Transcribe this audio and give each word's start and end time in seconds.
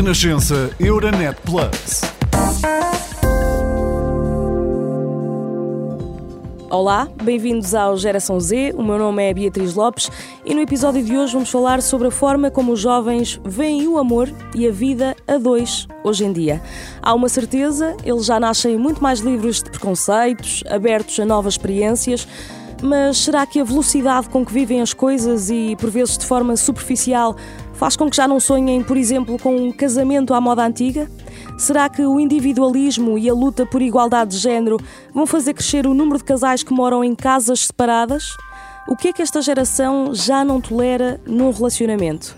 Renascença 0.00 0.70
Euronet 0.80 1.36
Plus. 1.44 2.00
Olá, 6.70 7.06
bem-vindos 7.22 7.74
ao 7.74 7.98
Geração 7.98 8.40
Z. 8.40 8.72
O 8.78 8.82
meu 8.82 8.96
nome 8.96 9.28
é 9.28 9.34
Beatriz 9.34 9.74
Lopes 9.74 10.10
e 10.42 10.54
no 10.54 10.62
episódio 10.62 11.04
de 11.04 11.14
hoje 11.18 11.34
vamos 11.34 11.50
falar 11.50 11.82
sobre 11.82 12.08
a 12.08 12.10
forma 12.10 12.50
como 12.50 12.72
os 12.72 12.80
jovens 12.80 13.38
veem 13.44 13.86
o 13.88 13.98
amor 13.98 14.32
e 14.54 14.66
a 14.66 14.72
vida 14.72 15.14
a 15.28 15.36
dois 15.36 15.86
hoje 16.02 16.24
em 16.24 16.32
dia. 16.32 16.62
Há 17.02 17.12
uma 17.12 17.28
certeza, 17.28 17.94
eles 18.02 18.24
já 18.24 18.40
nascem 18.40 18.78
muito 18.78 19.02
mais 19.02 19.20
livres 19.20 19.62
de 19.62 19.68
preconceitos, 19.68 20.64
abertos 20.70 21.20
a 21.20 21.26
novas 21.26 21.52
experiências. 21.52 22.26
Mas 22.82 23.18
será 23.18 23.44
que 23.44 23.60
a 23.60 23.64
velocidade 23.64 24.30
com 24.30 24.42
que 24.42 24.54
vivem 24.54 24.80
as 24.80 24.94
coisas 24.94 25.50
e 25.50 25.76
por 25.78 25.90
vezes 25.90 26.16
de 26.16 26.24
forma 26.24 26.56
superficial 26.56 27.36
faz 27.80 27.96
com 27.96 28.10
que 28.10 28.16
já 28.16 28.28
não 28.28 28.38
sonhem, 28.38 28.82
por 28.82 28.94
exemplo, 28.94 29.38
com 29.38 29.56
um 29.56 29.72
casamento 29.72 30.34
à 30.34 30.40
moda 30.40 30.62
antiga? 30.62 31.10
Será 31.56 31.88
que 31.88 32.02
o 32.02 32.20
individualismo 32.20 33.16
e 33.16 33.26
a 33.26 33.32
luta 33.32 33.64
por 33.64 33.80
igualdade 33.80 34.32
de 34.32 34.36
género 34.36 34.76
vão 35.14 35.26
fazer 35.26 35.54
crescer 35.54 35.86
o 35.86 35.94
número 35.94 36.18
de 36.18 36.24
casais 36.24 36.62
que 36.62 36.74
moram 36.74 37.02
em 37.02 37.14
casas 37.14 37.60
separadas? 37.60 38.36
O 38.86 38.94
que 38.94 39.08
é 39.08 39.12
que 39.14 39.22
esta 39.22 39.40
geração 39.40 40.14
já 40.14 40.44
não 40.44 40.60
tolera 40.60 41.18
num 41.24 41.50
relacionamento? 41.50 42.36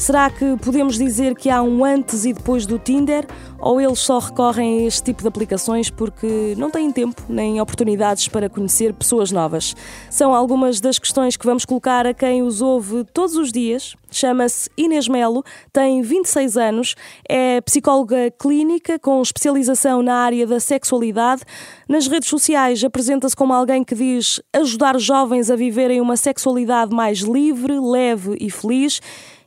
Será 0.00 0.30
que 0.30 0.56
podemos 0.56 0.96
dizer 0.96 1.34
que 1.34 1.50
há 1.50 1.62
um 1.62 1.84
antes 1.84 2.24
e 2.24 2.32
depois 2.32 2.64
do 2.64 2.78
Tinder? 2.78 3.26
Ou 3.58 3.78
eles 3.78 3.98
só 3.98 4.18
recorrem 4.18 4.78
a 4.78 4.86
este 4.86 5.02
tipo 5.02 5.20
de 5.20 5.28
aplicações 5.28 5.90
porque 5.90 6.54
não 6.56 6.70
têm 6.70 6.90
tempo 6.90 7.22
nem 7.28 7.60
oportunidades 7.60 8.26
para 8.26 8.48
conhecer 8.48 8.94
pessoas 8.94 9.30
novas? 9.30 9.76
São 10.08 10.34
algumas 10.34 10.80
das 10.80 10.98
questões 10.98 11.36
que 11.36 11.44
vamos 11.44 11.66
colocar 11.66 12.06
a 12.06 12.14
quem 12.14 12.42
os 12.42 12.62
ouve 12.62 13.04
todos 13.12 13.36
os 13.36 13.52
dias. 13.52 13.94
Chama-se 14.10 14.70
Inês 14.76 15.06
Melo, 15.06 15.44
tem 15.72 16.00
26 16.00 16.56
anos, 16.56 16.94
é 17.28 17.60
psicóloga 17.60 18.30
clínica 18.30 18.98
com 18.98 19.20
especialização 19.20 20.02
na 20.02 20.14
área 20.14 20.46
da 20.46 20.58
sexualidade. 20.58 21.42
Nas 21.86 22.08
redes 22.08 22.28
sociais 22.28 22.82
apresenta-se 22.82 23.36
como 23.36 23.52
alguém 23.52 23.84
que 23.84 23.94
diz 23.94 24.40
ajudar 24.52 24.98
jovens 24.98 25.50
a 25.50 25.56
viverem 25.56 26.00
uma 26.00 26.16
sexualidade 26.16 26.92
mais 26.92 27.18
livre, 27.18 27.78
leve 27.78 28.36
e 28.40 28.50
feliz. 28.50 29.00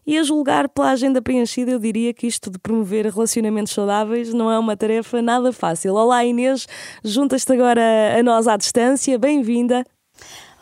E 0.06 0.18
a 0.18 0.23
julgar 0.23 0.68
pela 0.68 0.92
agenda 0.92 1.22
preenchida, 1.22 1.72
eu 1.72 1.80
diria 1.80 2.14
que 2.14 2.28
isto 2.28 2.52
de 2.52 2.59
promover 2.59 3.06
relacionamentos 3.06 3.72
saudáveis 3.72 4.34
não 4.34 4.52
é 4.52 4.59
uma 4.59 4.76
tarefa 4.76 5.22
nada 5.22 5.54
fácil. 5.54 5.94
Olá 5.94 6.26
Inês, 6.26 6.68
juntas-te 7.06 7.54
agora 7.54 8.20
a 8.20 8.22
nós 8.22 8.46
à 8.46 8.58
distância, 8.58 9.18
bem-vinda. 9.18 9.86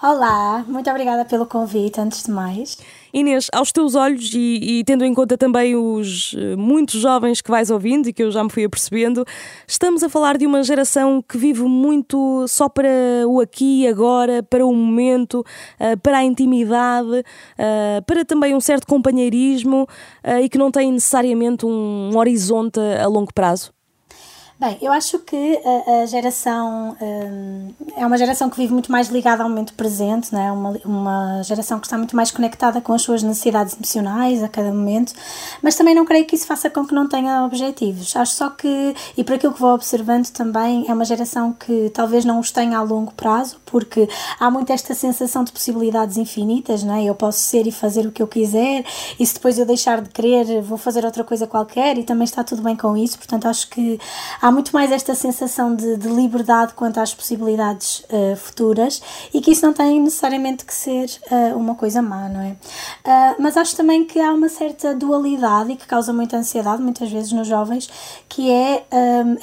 Olá, 0.03 0.65
muito 0.67 0.89
obrigada 0.89 1.23
pelo 1.23 1.45
convite, 1.45 2.01
antes 2.01 2.23
de 2.23 2.31
mais. 2.31 2.75
Inês, 3.13 3.49
aos 3.53 3.71
teus 3.71 3.93
olhos 3.93 4.33
e, 4.33 4.79
e, 4.79 4.83
tendo 4.83 5.05
em 5.05 5.13
conta 5.13 5.37
também 5.37 5.75
os 5.75 6.33
uh, 6.33 6.57
muitos 6.57 6.99
jovens 6.99 7.39
que 7.39 7.51
vais 7.51 7.69
ouvindo 7.69 8.09
e 8.09 8.13
que 8.13 8.23
eu 8.23 8.31
já 8.31 8.43
me 8.43 8.49
fui 8.49 8.63
apercebendo, 8.63 9.23
estamos 9.67 10.01
a 10.01 10.09
falar 10.09 10.39
de 10.39 10.47
uma 10.47 10.63
geração 10.63 11.21
que 11.21 11.37
vive 11.37 11.61
muito 11.61 12.47
só 12.47 12.67
para 12.67 12.89
o 13.27 13.39
aqui 13.39 13.83
e 13.83 13.87
agora, 13.87 14.41
para 14.41 14.65
o 14.65 14.73
momento, 14.73 15.45
uh, 15.79 15.99
para 16.01 16.17
a 16.17 16.23
intimidade, 16.23 17.19
uh, 17.19 18.03
para 18.07 18.25
também 18.25 18.55
um 18.55 18.59
certo 18.59 18.87
companheirismo 18.87 19.87
e 20.41 20.49
que 20.49 20.57
não 20.57 20.71
tem 20.71 20.91
necessariamente 20.91 21.63
um 21.63 22.17
horizonte 22.17 22.79
a 22.79 23.05
longo 23.05 23.31
prazo. 23.31 23.71
Bem, 24.61 24.77
eu 24.79 24.91
acho 24.91 25.17
que 25.17 25.59
a, 25.65 26.03
a 26.03 26.05
geração 26.05 26.95
um, 27.01 27.73
é 27.97 28.05
uma 28.05 28.15
geração 28.15 28.47
que 28.47 28.57
vive 28.57 28.71
muito 28.71 28.91
mais 28.91 29.07
ligada 29.07 29.41
ao 29.41 29.49
momento 29.49 29.73
presente, 29.73 30.31
né? 30.31 30.51
uma, 30.51 30.79
uma 30.85 31.41
geração 31.41 31.79
que 31.79 31.87
está 31.87 31.97
muito 31.97 32.15
mais 32.15 32.29
conectada 32.29 32.79
com 32.79 32.93
as 32.93 33.01
suas 33.01 33.23
necessidades 33.23 33.73
emocionais 33.73 34.43
a 34.43 34.47
cada 34.47 34.71
momento, 34.71 35.13
mas 35.63 35.73
também 35.73 35.95
não 35.95 36.05
creio 36.05 36.25
que 36.25 36.35
isso 36.35 36.45
faça 36.45 36.69
com 36.69 36.85
que 36.85 36.93
não 36.93 37.09
tenha 37.09 37.43
objetivos. 37.43 38.15
Acho 38.15 38.33
só 38.35 38.51
que, 38.51 38.95
e 39.17 39.23
por 39.23 39.33
aquilo 39.33 39.51
que 39.51 39.59
vou 39.59 39.73
observando 39.73 40.29
também, 40.29 40.85
é 40.87 40.93
uma 40.93 41.05
geração 41.05 41.53
que 41.53 41.89
talvez 41.89 42.23
não 42.23 42.39
os 42.39 42.51
tenha 42.51 42.77
a 42.77 42.83
longo 42.83 43.15
prazo, 43.15 43.59
porque 43.65 44.07
há 44.39 44.51
muito 44.51 44.71
esta 44.71 44.93
sensação 44.93 45.43
de 45.43 45.51
possibilidades 45.51 46.17
infinitas, 46.17 46.83
né? 46.83 47.03
eu 47.03 47.15
posso 47.15 47.39
ser 47.39 47.65
e 47.65 47.71
fazer 47.71 48.05
o 48.05 48.11
que 48.11 48.21
eu 48.21 48.27
quiser, 48.27 48.85
e 49.19 49.25
se 49.25 49.33
depois 49.33 49.57
eu 49.57 49.65
deixar 49.65 50.03
de 50.03 50.09
querer, 50.11 50.61
vou 50.61 50.77
fazer 50.77 51.03
outra 51.03 51.23
coisa 51.23 51.47
qualquer, 51.47 51.97
e 51.97 52.03
também 52.03 52.25
está 52.25 52.43
tudo 52.43 52.61
bem 52.61 52.75
com 52.75 52.95
isso, 52.95 53.17
portanto 53.17 53.47
acho 53.47 53.67
que 53.67 53.99
há 54.39 54.50
muito 54.51 54.71
mais 54.71 54.91
esta 54.91 55.15
sensação 55.15 55.75
de, 55.75 55.97
de 55.97 56.07
liberdade 56.07 56.73
quanto 56.73 56.99
às 56.99 57.13
possibilidades 57.13 58.03
uh, 58.09 58.35
futuras 58.35 59.01
e 59.33 59.41
que 59.41 59.51
isso 59.51 59.65
não 59.65 59.73
tem 59.73 59.99
necessariamente 59.99 60.65
que 60.65 60.73
ser 60.73 61.09
uh, 61.31 61.57
uma 61.57 61.75
coisa 61.75 62.01
má, 62.01 62.29
não 62.29 62.41
é? 62.41 62.51
Uh, 62.51 63.35
mas 63.39 63.57
acho 63.57 63.75
também 63.75 64.05
que 64.05 64.19
há 64.19 64.33
uma 64.33 64.49
certa 64.49 64.93
dualidade 64.93 65.71
e 65.71 65.75
que 65.75 65.85
causa 65.87 66.13
muita 66.13 66.37
ansiedade, 66.37 66.81
muitas 66.81 67.09
vezes 67.11 67.31
nos 67.31 67.47
jovens, 67.47 67.89
que 68.27 68.49
é 68.51 68.85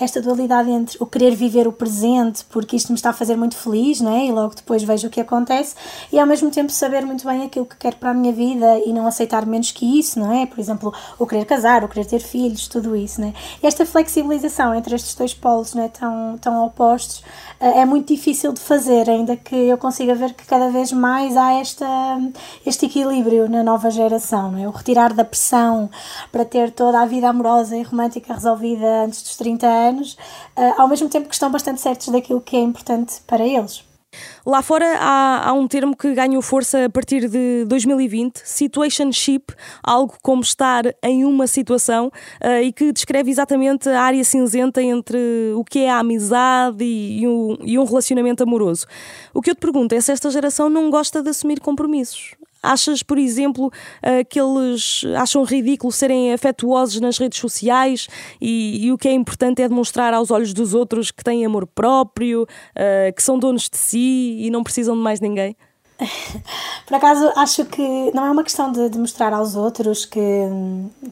esta 0.00 0.20
dualidade 0.20 0.70
entre 0.70 0.96
o 1.00 1.06
querer 1.06 1.34
viver 1.34 1.66
o 1.66 1.72
presente 1.72 2.44
porque 2.50 2.76
isto 2.76 2.88
me 2.90 2.96
está 2.96 3.10
a 3.10 3.12
fazer 3.12 3.36
muito 3.36 3.56
feliz, 3.56 4.00
não 4.00 4.14
é? 4.14 4.26
E 4.26 4.32
logo 4.32 4.54
depois 4.54 4.82
vejo 4.82 5.08
o 5.08 5.10
que 5.10 5.20
acontece 5.20 5.74
e 6.12 6.18
ao 6.18 6.26
mesmo 6.26 6.50
tempo 6.50 6.70
saber 6.70 7.04
muito 7.04 7.24
bem 7.26 7.44
aquilo 7.44 7.66
que 7.66 7.76
quero 7.76 7.96
para 7.96 8.10
a 8.10 8.14
minha 8.14 8.32
vida 8.32 8.78
e 8.84 8.92
não 8.92 9.06
aceitar 9.06 9.46
menos 9.46 9.70
que 9.70 9.98
isso, 9.98 10.18
não 10.18 10.32
é? 10.32 10.46
Por 10.46 10.58
exemplo, 10.58 10.92
o 11.18 11.26
querer 11.26 11.44
casar, 11.44 11.84
o 11.84 11.88
querer 11.88 12.06
ter 12.06 12.20
filhos, 12.20 12.68
tudo 12.68 12.94
isso, 12.96 13.20
não 13.20 13.28
é? 13.28 13.34
E 13.62 13.66
esta 13.66 13.84
flexibilização 13.86 14.74
entre 14.74 14.94
estes 14.98 15.14
dois 15.14 15.32
polos 15.34 15.74
né, 15.74 15.88
tão, 15.88 16.36
tão 16.38 16.66
opostos, 16.66 17.22
eh, 17.60 17.80
é 17.80 17.84
muito 17.84 18.12
difícil 18.12 18.52
de 18.52 18.60
fazer, 18.60 19.08
ainda 19.08 19.36
que 19.36 19.54
eu 19.54 19.78
consiga 19.78 20.14
ver 20.14 20.34
que 20.34 20.44
cada 20.44 20.70
vez 20.70 20.92
mais 20.92 21.36
há 21.36 21.54
esta, 21.54 21.86
este 22.66 22.86
equilíbrio 22.86 23.48
na 23.48 23.62
nova 23.62 23.90
geração. 23.90 24.56
É? 24.58 24.68
O 24.68 24.70
retirar 24.70 25.12
da 25.12 25.24
pressão 25.24 25.90
para 26.30 26.44
ter 26.44 26.70
toda 26.72 27.00
a 27.00 27.06
vida 27.06 27.28
amorosa 27.28 27.76
e 27.76 27.82
romântica 27.82 28.34
resolvida 28.34 29.04
antes 29.04 29.22
dos 29.22 29.36
30 29.36 29.66
anos, 29.66 30.16
eh, 30.56 30.74
ao 30.76 30.88
mesmo 30.88 31.08
tempo 31.08 31.28
que 31.28 31.34
estão 31.34 31.50
bastante 31.50 31.80
certos 31.80 32.08
daquilo 32.08 32.40
que 32.40 32.56
é 32.56 32.60
importante 32.60 33.20
para 33.26 33.46
eles. 33.46 33.87
Lá 34.44 34.62
fora 34.62 34.86
há, 34.98 35.48
há, 35.48 35.52
um 35.52 35.66
termo 35.68 35.96
que 35.96 36.14
ganhou 36.14 36.40
força 36.40 36.84
a 36.84 36.90
partir 36.90 37.28
de 37.28 37.64
2020, 37.66 38.38
situationship, 38.44 39.54
algo 39.82 40.14
como 40.22 40.42
estar 40.42 40.84
em 41.02 41.24
uma 41.24 41.46
situação 41.46 42.06
uh, 42.42 42.62
e 42.62 42.72
que 42.72 42.92
descreve 42.92 43.30
exatamente 43.30 43.88
a 43.88 44.02
área 44.02 44.24
cinzenta 44.24 44.82
entre 44.82 45.18
o 45.54 45.64
que 45.64 45.80
é 45.80 45.90
a 45.90 45.98
amizade 45.98 46.84
e, 46.84 47.20
e, 47.20 47.28
um, 47.28 47.56
e 47.62 47.78
um 47.78 47.84
relacionamento 47.84 48.42
amoroso. 48.42 48.86
O 49.34 49.42
que 49.42 49.50
eu 49.50 49.54
te 49.54 49.60
pergunto 49.60 49.94
é 49.94 50.00
se 50.00 50.12
esta 50.12 50.30
geração 50.30 50.68
não 50.68 50.90
gosta 50.90 51.22
de 51.22 51.30
assumir 51.30 51.60
compromissos. 51.60 52.38
Achas, 52.68 53.02
por 53.02 53.16
exemplo, 53.16 53.72
eh, 54.02 54.22
que 54.24 54.38
eles 54.38 55.02
acham 55.16 55.42
ridículo 55.42 55.90
serem 55.90 56.34
afetuosos 56.34 57.00
nas 57.00 57.16
redes 57.16 57.38
sociais 57.38 58.08
e, 58.38 58.84
e, 58.84 58.92
o 58.92 58.98
que 58.98 59.08
é 59.08 59.12
importante 59.12 59.62
é 59.62 59.68
demonstrar 59.68 60.12
aos 60.12 60.30
olhos 60.30 60.52
dos 60.52 60.74
outros 60.74 61.10
que 61.10 61.24
têm 61.24 61.46
amor 61.46 61.66
próprio, 61.66 62.46
eh, 62.74 63.10
que 63.16 63.22
são 63.22 63.38
donos 63.38 63.70
de 63.70 63.78
si 63.78 64.36
e 64.38 64.50
não 64.50 64.62
precisam 64.62 64.94
de 64.94 65.00
mais 65.00 65.18
ninguém? 65.18 65.56
Por 66.86 66.94
acaso, 66.94 67.30
acho 67.34 67.64
que 67.64 68.10
não 68.14 68.24
é 68.24 68.30
uma 68.30 68.44
questão 68.44 68.70
de, 68.70 68.88
de, 68.88 68.98
mostrar 68.98 69.32
aos 69.32 69.56
outros 69.56 70.04
que, 70.04 70.20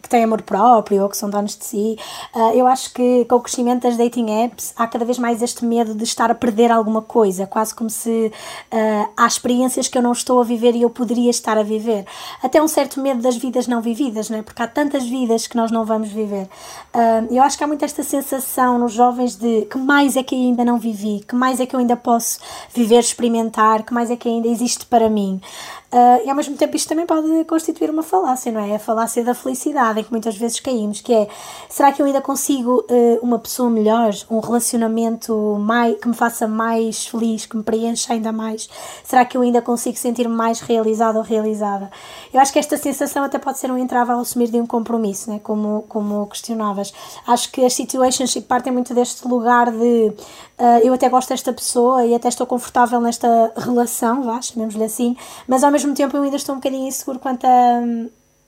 que 0.01 0.09
têm 0.09 0.25
amor 0.25 0.43
próprio 0.43 1.03
ou 1.03 1.09
que 1.09 1.17
são 1.17 1.29
donos 1.29 1.57
de 1.57 1.65
si. 1.65 1.99
Uh, 2.35 2.53
eu 2.55 2.67
acho 2.67 2.93
que 2.95 3.25
com 3.25 3.37
o 3.37 3.41
crescimento 3.41 3.83
das 3.83 3.97
dating 3.97 4.45
apps 4.45 4.73
há 4.77 4.87
cada 4.87 5.05
vez 5.05 5.19
mais 5.19 5.43
este 5.43 5.65
medo 5.65 5.95
de 5.95 6.05
estar 6.05 6.31
a 6.31 6.35
perder 6.35 6.71
alguma 6.71 7.03
coisa, 7.03 7.47
quase 7.47 7.75
como 7.75 7.91
se 7.91 8.33
uh, 8.73 9.09
há 9.17 9.27
experiências 9.27 9.89
que 9.89 9.99
eu 9.99 10.03
não 10.03 10.13
estou 10.13 10.41
a 10.41 10.45
viver 10.45 10.75
e 10.77 10.83
eu 10.83 10.91
poderia 10.91 11.31
estar 11.31 11.59
a 11.59 11.65
viver. 11.65 12.07
Até 12.41 12.63
um 12.63 12.69
certo 12.69 13.01
medo 13.01 13.21
das 13.21 13.37
vidas 13.37 13.67
não 13.67 13.81
vividas, 13.81 14.31
não 14.31 14.39
é? 14.39 14.43
porque 14.43 14.63
há 14.63 14.69
tantas 14.69 15.05
vidas 15.05 15.49
que 15.49 15.57
nós 15.57 15.73
não 15.73 15.85
vamos 15.85 16.09
viver. 16.11 16.49
Uh, 16.95 17.27
eu 17.35 17.43
acho 17.43 17.59
que 17.59 17.65
há 17.65 17.67
muito 17.67 17.85
esta 17.85 18.05
sensação 18.05 18.79
nos 18.79 18.93
jovens 18.93 19.35
de 19.35 19.63
que 19.63 19.79
mais 19.79 20.17
é 20.17 20.23
que 20.23 20.35
ainda 20.35 20.65
não 20.65 20.79
vivi, 20.79 21.25
que 21.27 21.35
mais 21.35 21.59
é 21.59 21.67
que 21.67 21.75
eu 21.75 21.81
ainda 21.81 21.97
posso 21.97 22.39
viver, 22.73 23.01
experimentar, 23.01 23.83
que 23.83 23.93
mais 23.93 24.11
é 24.11 24.17
que 24.17 24.29
ainda 24.29 24.47
existe 24.47 24.76
isto 24.77 24.87
para 24.87 25.09
mim. 25.09 25.41
Uh, 25.93 26.27
e 26.27 26.29
ao 26.31 26.35
mesmo 26.35 26.57
tempo 26.57 26.75
isto 26.77 26.89
também 26.89 27.07
pode 27.07 27.45
constituir 27.45 27.91
uma 27.91 28.03
falácia, 28.03 28.51
não 28.51 28.61
é? 28.61 28.75
A 28.75 28.79
falácia 28.79 29.23
da 29.23 29.35
felicidade 29.35 30.01
em 30.01 30.05
que 30.05 30.11
muitas 30.11 30.37
vezes 30.37 30.59
caímos, 30.59 31.01
que 31.01 31.15
é 31.15 31.29
será 31.69 31.93
que 31.93 32.03
eu 32.03 32.07
ainda 32.07 32.21
consigo 32.21 32.85
uh, 32.91 33.19
uma 33.23 33.39
pessoa 33.39 33.71
melhor, 33.71 34.13
um 34.29 34.41
relacionamento 34.41 35.57
mais, 35.61 35.97
que 35.99 36.09
me 36.09 36.15
faça 36.15 36.49
mais 36.49 37.07
feliz, 37.07 37.47
que 37.47 37.57
me 37.57 37.63
preencha 37.63 38.13
ainda 38.13 38.33
mais? 38.33 38.69
Será 39.05 39.25
que 39.25 39.37
eu 39.37 39.43
ainda 39.43 39.63
consigo 39.63 39.97
sentir-me 39.97 40.35
mais 40.35 40.61
realizado 40.61 41.17
ou 41.17 41.23
realizada? 41.23 41.89
Eu 42.35 42.41
acho 42.41 42.53
que 42.53 42.59
esta 42.59 42.77
sensação 42.77 43.23
até 43.23 43.39
pode 43.39 43.59
ser 43.59 43.71
um 43.71 43.79
entrave 43.79 44.11
ao 44.11 44.21
assumir 44.21 44.49
de 44.49 44.61
um 44.61 44.67
compromisso, 44.67 45.31
né? 45.31 45.39
como, 45.43 45.85
como 45.89 46.27
questionavas. 46.27 46.93
Acho 47.27 47.51
que 47.53 47.65
as 47.65 47.75
situationships 47.75 48.47
partem 48.47 48.73
muito 48.73 48.93
deste 48.93 49.27
lugar 49.29 49.71
de 49.71 50.13
uh, 50.59 50.79
eu 50.83 50.93
até 50.93 51.09
gosto 51.09 51.29
desta 51.29 51.53
pessoa 51.53 52.05
e 52.05 52.15
até 52.15 52.29
estou 52.29 52.47
confortável 52.47 53.01
nesta 53.01 53.53
relação, 53.57 54.23
vá, 54.23 54.41
chamemos-lhe 54.43 54.85
assim, 54.85 55.17
mas 55.47 55.63
ao 55.63 55.76
mesmo 55.77 55.95
tempo 55.95 56.17
eu 56.17 56.23
ainda 56.23 56.37
estou 56.37 56.55
um 56.55 56.59
bocadinho 56.59 56.89
inseguro 56.89 57.19
quanto 57.19 57.45
a, 57.45 57.81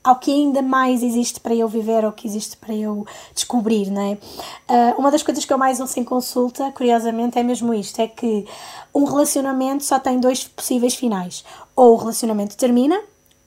ao 0.03 0.15
que 0.15 0.31
ainda 0.31 0.63
mais 0.63 1.03
existe 1.03 1.39
para 1.39 1.53
eu 1.53 1.67
viver 1.67 2.03
ou 2.03 2.11
que 2.11 2.27
existe 2.27 2.57
para 2.57 2.73
eu 2.73 3.05
descobrir, 3.35 3.91
não 3.91 4.01
é? 4.01 4.13
Uh, 4.13 4.99
uma 4.99 5.11
das 5.11 5.21
coisas 5.21 5.45
que 5.45 5.53
eu 5.53 5.57
mais 5.57 5.79
ouço 5.79 5.99
em 5.99 6.03
consulta, 6.03 6.71
curiosamente, 6.71 7.37
é 7.37 7.43
mesmo 7.43 7.71
isto: 7.73 7.99
é 7.99 8.07
que 8.07 8.45
um 8.93 9.03
relacionamento 9.03 9.83
só 9.83 9.99
tem 9.99 10.19
dois 10.19 10.43
possíveis 10.43 10.95
finais. 10.95 11.43
Ou 11.75 11.93
o 11.93 11.97
relacionamento 11.97 12.57
termina, 12.57 12.99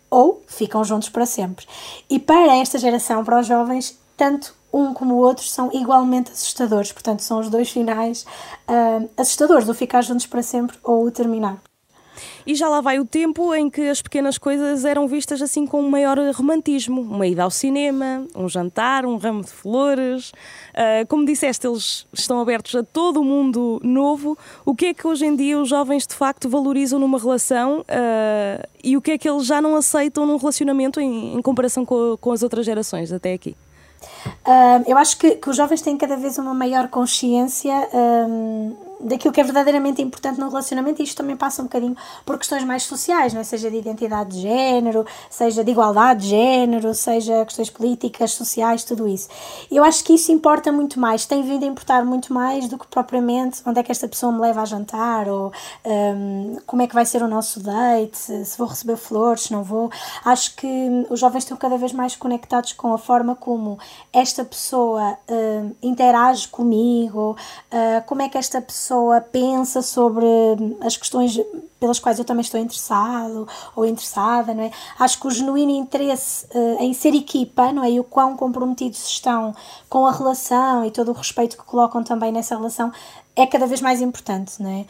ou 0.09 0.43
ficam 0.47 0.85
juntos 0.85 1.09
para 1.09 1.27
sempre. 1.27 1.67
E 2.09 2.21
para 2.21 2.57
esta 2.57 2.79
geração, 2.79 3.25
para 3.25 3.41
os 3.41 3.47
jovens, 3.47 3.99
tanto 4.17 4.55
um 4.73 4.95
como 4.95 5.15
o 5.15 5.19
outro 5.19 5.45
são 5.45 5.71
igualmente 5.73 6.31
assustadores. 6.31 6.93
Portanto, 6.93 7.21
são 7.21 7.41
os 7.41 7.51
dois 7.51 7.69
finais 7.69 8.25
uh, 8.69 9.11
assustadores, 9.17 9.69
o 9.69 9.75
ficar 9.75 10.03
juntos 10.03 10.27
para 10.27 10.43
sempre 10.43 10.79
ou 10.85 11.05
o 11.05 11.11
terminar. 11.11 11.61
E 12.47 12.55
já 12.55 12.69
lá 12.69 12.81
vai 12.81 12.99
o 12.99 13.05
tempo 13.05 13.55
em 13.55 13.71
que 13.71 13.89
as 13.89 14.03
pequenas 14.03 14.39
coisas 14.39 14.85
eram 14.85 15.07
vistas 15.07 15.41
assim 15.41 15.67
com 15.67 15.81
um 15.81 15.89
maior 15.89 16.19
romantismo. 16.35 17.01
Uma 17.01 17.27
ida 17.27 17.43
ao 17.43 17.51
cinema, 17.51 18.27
um 18.35 18.49
jantar, 18.49 19.07
um 19.07 19.17
ramo 19.17 19.43
de 19.43 19.51
flores. 19.51 20.31
Uh, 20.31 21.07
como 21.09 21.25
disseste, 21.25 21.67
eles 21.67 22.07
estão 22.13 22.41
abertos 22.41 22.75
a 22.75 22.83
todo 22.83 23.21
o 23.21 23.25
mundo 23.25 23.81
novo. 23.83 24.37
O 24.65 24.75
que 24.75 24.87
é 24.87 24.95
que 24.95 25.07
hoje 25.07 25.27
em 25.27 25.37
dia 25.37 25.59
os 25.59 25.69
jovens 25.69 26.07
de 26.07 26.15
facto 26.15 26.49
valorizam 26.49 26.99
numa 26.99 27.19
relação 27.19 27.81
uh, 27.81 28.69
e 28.83 28.97
o 28.97 29.01
que 29.01 29.13
é 29.13 29.19
que 29.19 29.29
eles 29.29 29.47
já 29.47 29.61
não 29.61 29.77
aceitam 29.77 30.27
num 30.27 30.37
relacionamento 30.37 31.01
em, 31.01 31.35
em 31.35 31.43
comparação 31.43 31.85
com, 31.85 32.17
com 32.21 32.33
as 32.33 32.43
outras 32.43 32.67
gerações 32.67 33.13
até 33.13 33.33
aqui? 33.33 33.57
Uh, 34.47 34.83
eu 34.87 34.99
acho 34.99 35.17
que, 35.17 35.37
que, 35.37 35.49
os 35.49 35.57
jovens 35.57 35.81
têm 35.81 35.97
cada 35.97 36.17
vez 36.17 36.37
uma 36.39 36.53
maior 36.53 36.89
consciência 36.89 37.73
daquilo 39.03 39.33
que 39.33 39.41
é 39.41 39.45
verdadeiramente 39.45 40.01
importante 40.01 40.39
no 40.39 40.49
relacionamento 40.49 41.03
e 41.03 41.05
isto 41.05 41.17
também 41.17 41.37
passa 41.37 41.61
um 41.61 41.65
bocadinho 41.65 41.97
por 42.25 42.39
questões 42.39 42.65
mais 42.65 42.85
sociais, 42.85 43.33
não 43.35 43.41
é? 43.41 43.45
seja 43.45 43.71
de 43.71 43.77
identidade 43.77 44.31
de 44.31 44.43
género, 44.43 45.05
seja 45.29 45.65
de 45.65 45.71
igualdade 45.71 46.23
de 46.23 46.29
género, 46.29 46.95
seja 46.95 47.45
questões 47.45 47.69
políticas, 47.69 48.33
sociais, 48.33 48.85
tudo 48.85 49.09
isso. 49.09 49.29
Eu 49.71 49.85
acho 49.85 50.05
que 50.05 50.15
isso 50.15 50.31
importa 50.31 50.71
muito 50.71 51.01
mais, 51.01 51.27
tem 51.27 51.43
vindo 51.43 51.65
a 51.65 51.67
importar 51.67 52.05
muito 52.05 52.33
mais 52.33 52.69
do 52.69 52.79
que 52.79 52.87
propriamente 52.87 53.63
onde 53.67 53.81
é 53.81 53.83
que 53.83 53.91
esta 53.91 54.07
pessoa 54.07 54.33
me 54.33 54.41
leva 54.41 54.63
a 54.63 54.65
jantar 54.65 55.29
ou 55.29 55.53
um, 55.85 56.57
como 56.67 56.83
é 56.83 56.87
que 56.87 56.95
vai 56.95 57.05
ser 57.05 57.23
o 57.23 57.29
nosso 57.29 57.61
date, 57.61 58.19
se 58.19 58.59
vou 58.59 58.69
receber 58.69 58.97
flores, 58.97 59.45
se 59.45 59.53
não 59.53 59.63
vou. 59.63 59.91
Acho 60.25 60.55
que 60.57 61.07
os 61.11 61.19
jovens 61.19 61.43
estão 61.45 61.57
cada 61.57 61.77
vez 61.77 61.93
mais 61.93 62.15
conectados 62.15 62.73
com 62.73 62.93
a 62.93 62.99
forma 62.99 63.35
como 63.35 63.79
esta 64.13 64.45
pessoa 64.45 65.19
uh, 65.29 65.77
interage 65.83 66.49
comigo, 66.49 67.37
uh, 67.73 68.07
como 68.07 68.23
é 68.23 68.29
que 68.29 68.39
esta 68.39 68.61
pessoa 68.61 68.92
pensa 69.31 69.83
sobre 69.83 70.27
as 70.81 70.97
questões 70.97 71.39
pelas 71.83 71.99
quais 71.99 72.17
eu 72.19 72.25
também 72.25 72.43
estou 72.43 72.61
interessado 72.61 73.49
ou 73.75 73.85
interessada, 73.85 74.55
não 74.55 74.63
é? 74.63 74.71
Acho 75.01 75.19
que 75.21 75.27
o 75.27 75.31
genuíno 75.31 75.73
interesse 75.73 76.47
uh, 76.55 76.77
em 76.81 76.95
ser 76.95 77.13
equipa, 77.13 77.73
não 77.73 77.83
é? 77.83 77.91
E 77.91 77.99
o 77.99 78.05
quão 78.05 78.37
comprometidos 78.37 79.05
estão 79.05 79.53
com 79.89 80.07
a 80.07 80.13
relação 80.13 80.85
e 80.85 80.93
todo 80.93 81.11
o 81.11 81.13
respeito 81.13 81.57
que 81.57 81.65
colocam 81.65 82.05
também 82.05 82.31
nessa 82.31 82.57
relação 82.57 82.93
é 83.35 83.47
cada 83.47 83.67
vez 83.67 83.81
mais 83.81 84.01
importante, 84.01 84.63
não 84.63 84.71
é? 84.71 84.87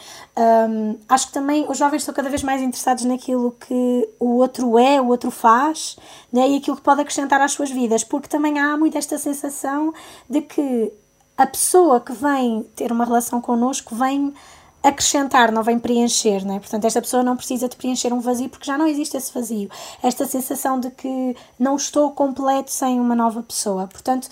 Um, 0.69 0.99
acho 1.08 1.28
que 1.28 1.32
também 1.32 1.64
os 1.69 1.78
jovens 1.78 2.02
estão 2.02 2.14
cada 2.14 2.28
vez 2.28 2.43
mais 2.43 2.60
interessados 2.60 3.04
naquilo 3.04 3.52
que 3.52 4.08
o 4.19 4.37
outro 4.37 4.78
é, 4.78 5.00
o 5.00 5.06
outro 5.06 5.31
faz, 5.31 5.96
né? 6.32 6.49
e 6.49 6.56
aquilo 6.56 6.76
que 6.76 6.82
pode 6.82 7.00
acrescentar 7.00 7.40
às 7.40 7.52
suas 7.52 7.70
vidas, 7.70 8.02
porque 8.02 8.28
também 8.28 8.58
há 8.58 8.76
muito 8.76 8.99
esta 8.99 9.16
sensação 9.16 9.94
de 10.28 10.43
que 10.43 10.93
a 11.37 11.46
pessoa 11.46 12.00
que 12.00 12.12
vem 12.12 12.62
ter 12.76 12.93
uma 12.93 13.05
relação 13.05 13.40
connosco 13.40 13.94
vem 13.94 14.32
acrescentar, 14.82 15.52
não 15.52 15.62
vem 15.62 15.79
preencher, 15.79 16.44
não 16.44 16.56
é? 16.56 16.58
Portanto, 16.58 16.84
esta 16.84 17.00
pessoa 17.00 17.23
não 17.23 17.37
precisa 17.37 17.69
de 17.69 17.76
preencher 17.76 18.12
um 18.12 18.20
vazio 18.20 18.49
porque 18.49 18.67
já 18.67 18.76
não 18.76 18.87
existe 18.87 19.17
esse 19.17 19.32
vazio. 19.32 19.70
Esta 20.02 20.26
sensação 20.26 20.81
de 20.81 20.90
que 20.90 21.37
não 21.58 21.76
estou 21.76 22.11
completo 22.11 22.70
sem 22.70 22.99
uma 22.99 23.14
nova 23.14 23.43
pessoa. 23.43 23.87
Portanto, 23.87 24.29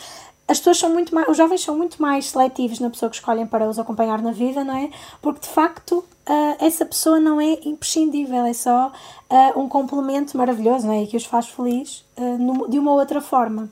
as 0.48 0.58
pessoas 0.58 0.78
são 0.78 0.90
muito 0.90 1.14
mais, 1.14 1.28
os 1.28 1.36
jovens 1.36 1.62
são 1.62 1.76
muito 1.76 2.02
mais 2.02 2.30
seletivos 2.30 2.80
na 2.80 2.90
pessoa 2.90 3.08
que 3.08 3.14
escolhem 3.14 3.46
para 3.46 3.68
os 3.68 3.78
acompanhar 3.78 4.20
na 4.20 4.32
vida, 4.32 4.64
não 4.64 4.76
é? 4.76 4.90
Porque 5.22 5.40
de 5.40 5.48
facto 5.48 5.98
uh, 5.98 6.56
essa 6.58 6.84
pessoa 6.84 7.20
não 7.20 7.40
é 7.40 7.52
imprescindível, 7.64 8.44
é 8.44 8.52
só 8.52 8.88
uh, 9.30 9.60
um 9.60 9.68
complemento 9.68 10.36
maravilhoso, 10.36 10.88
não 10.88 10.94
é? 10.94 11.04
E 11.04 11.06
que 11.06 11.16
os 11.16 11.24
faz 11.24 11.46
feliz 11.46 12.04
uh, 12.18 12.68
de 12.68 12.80
uma 12.80 12.92
outra 12.92 13.20
forma. 13.20 13.70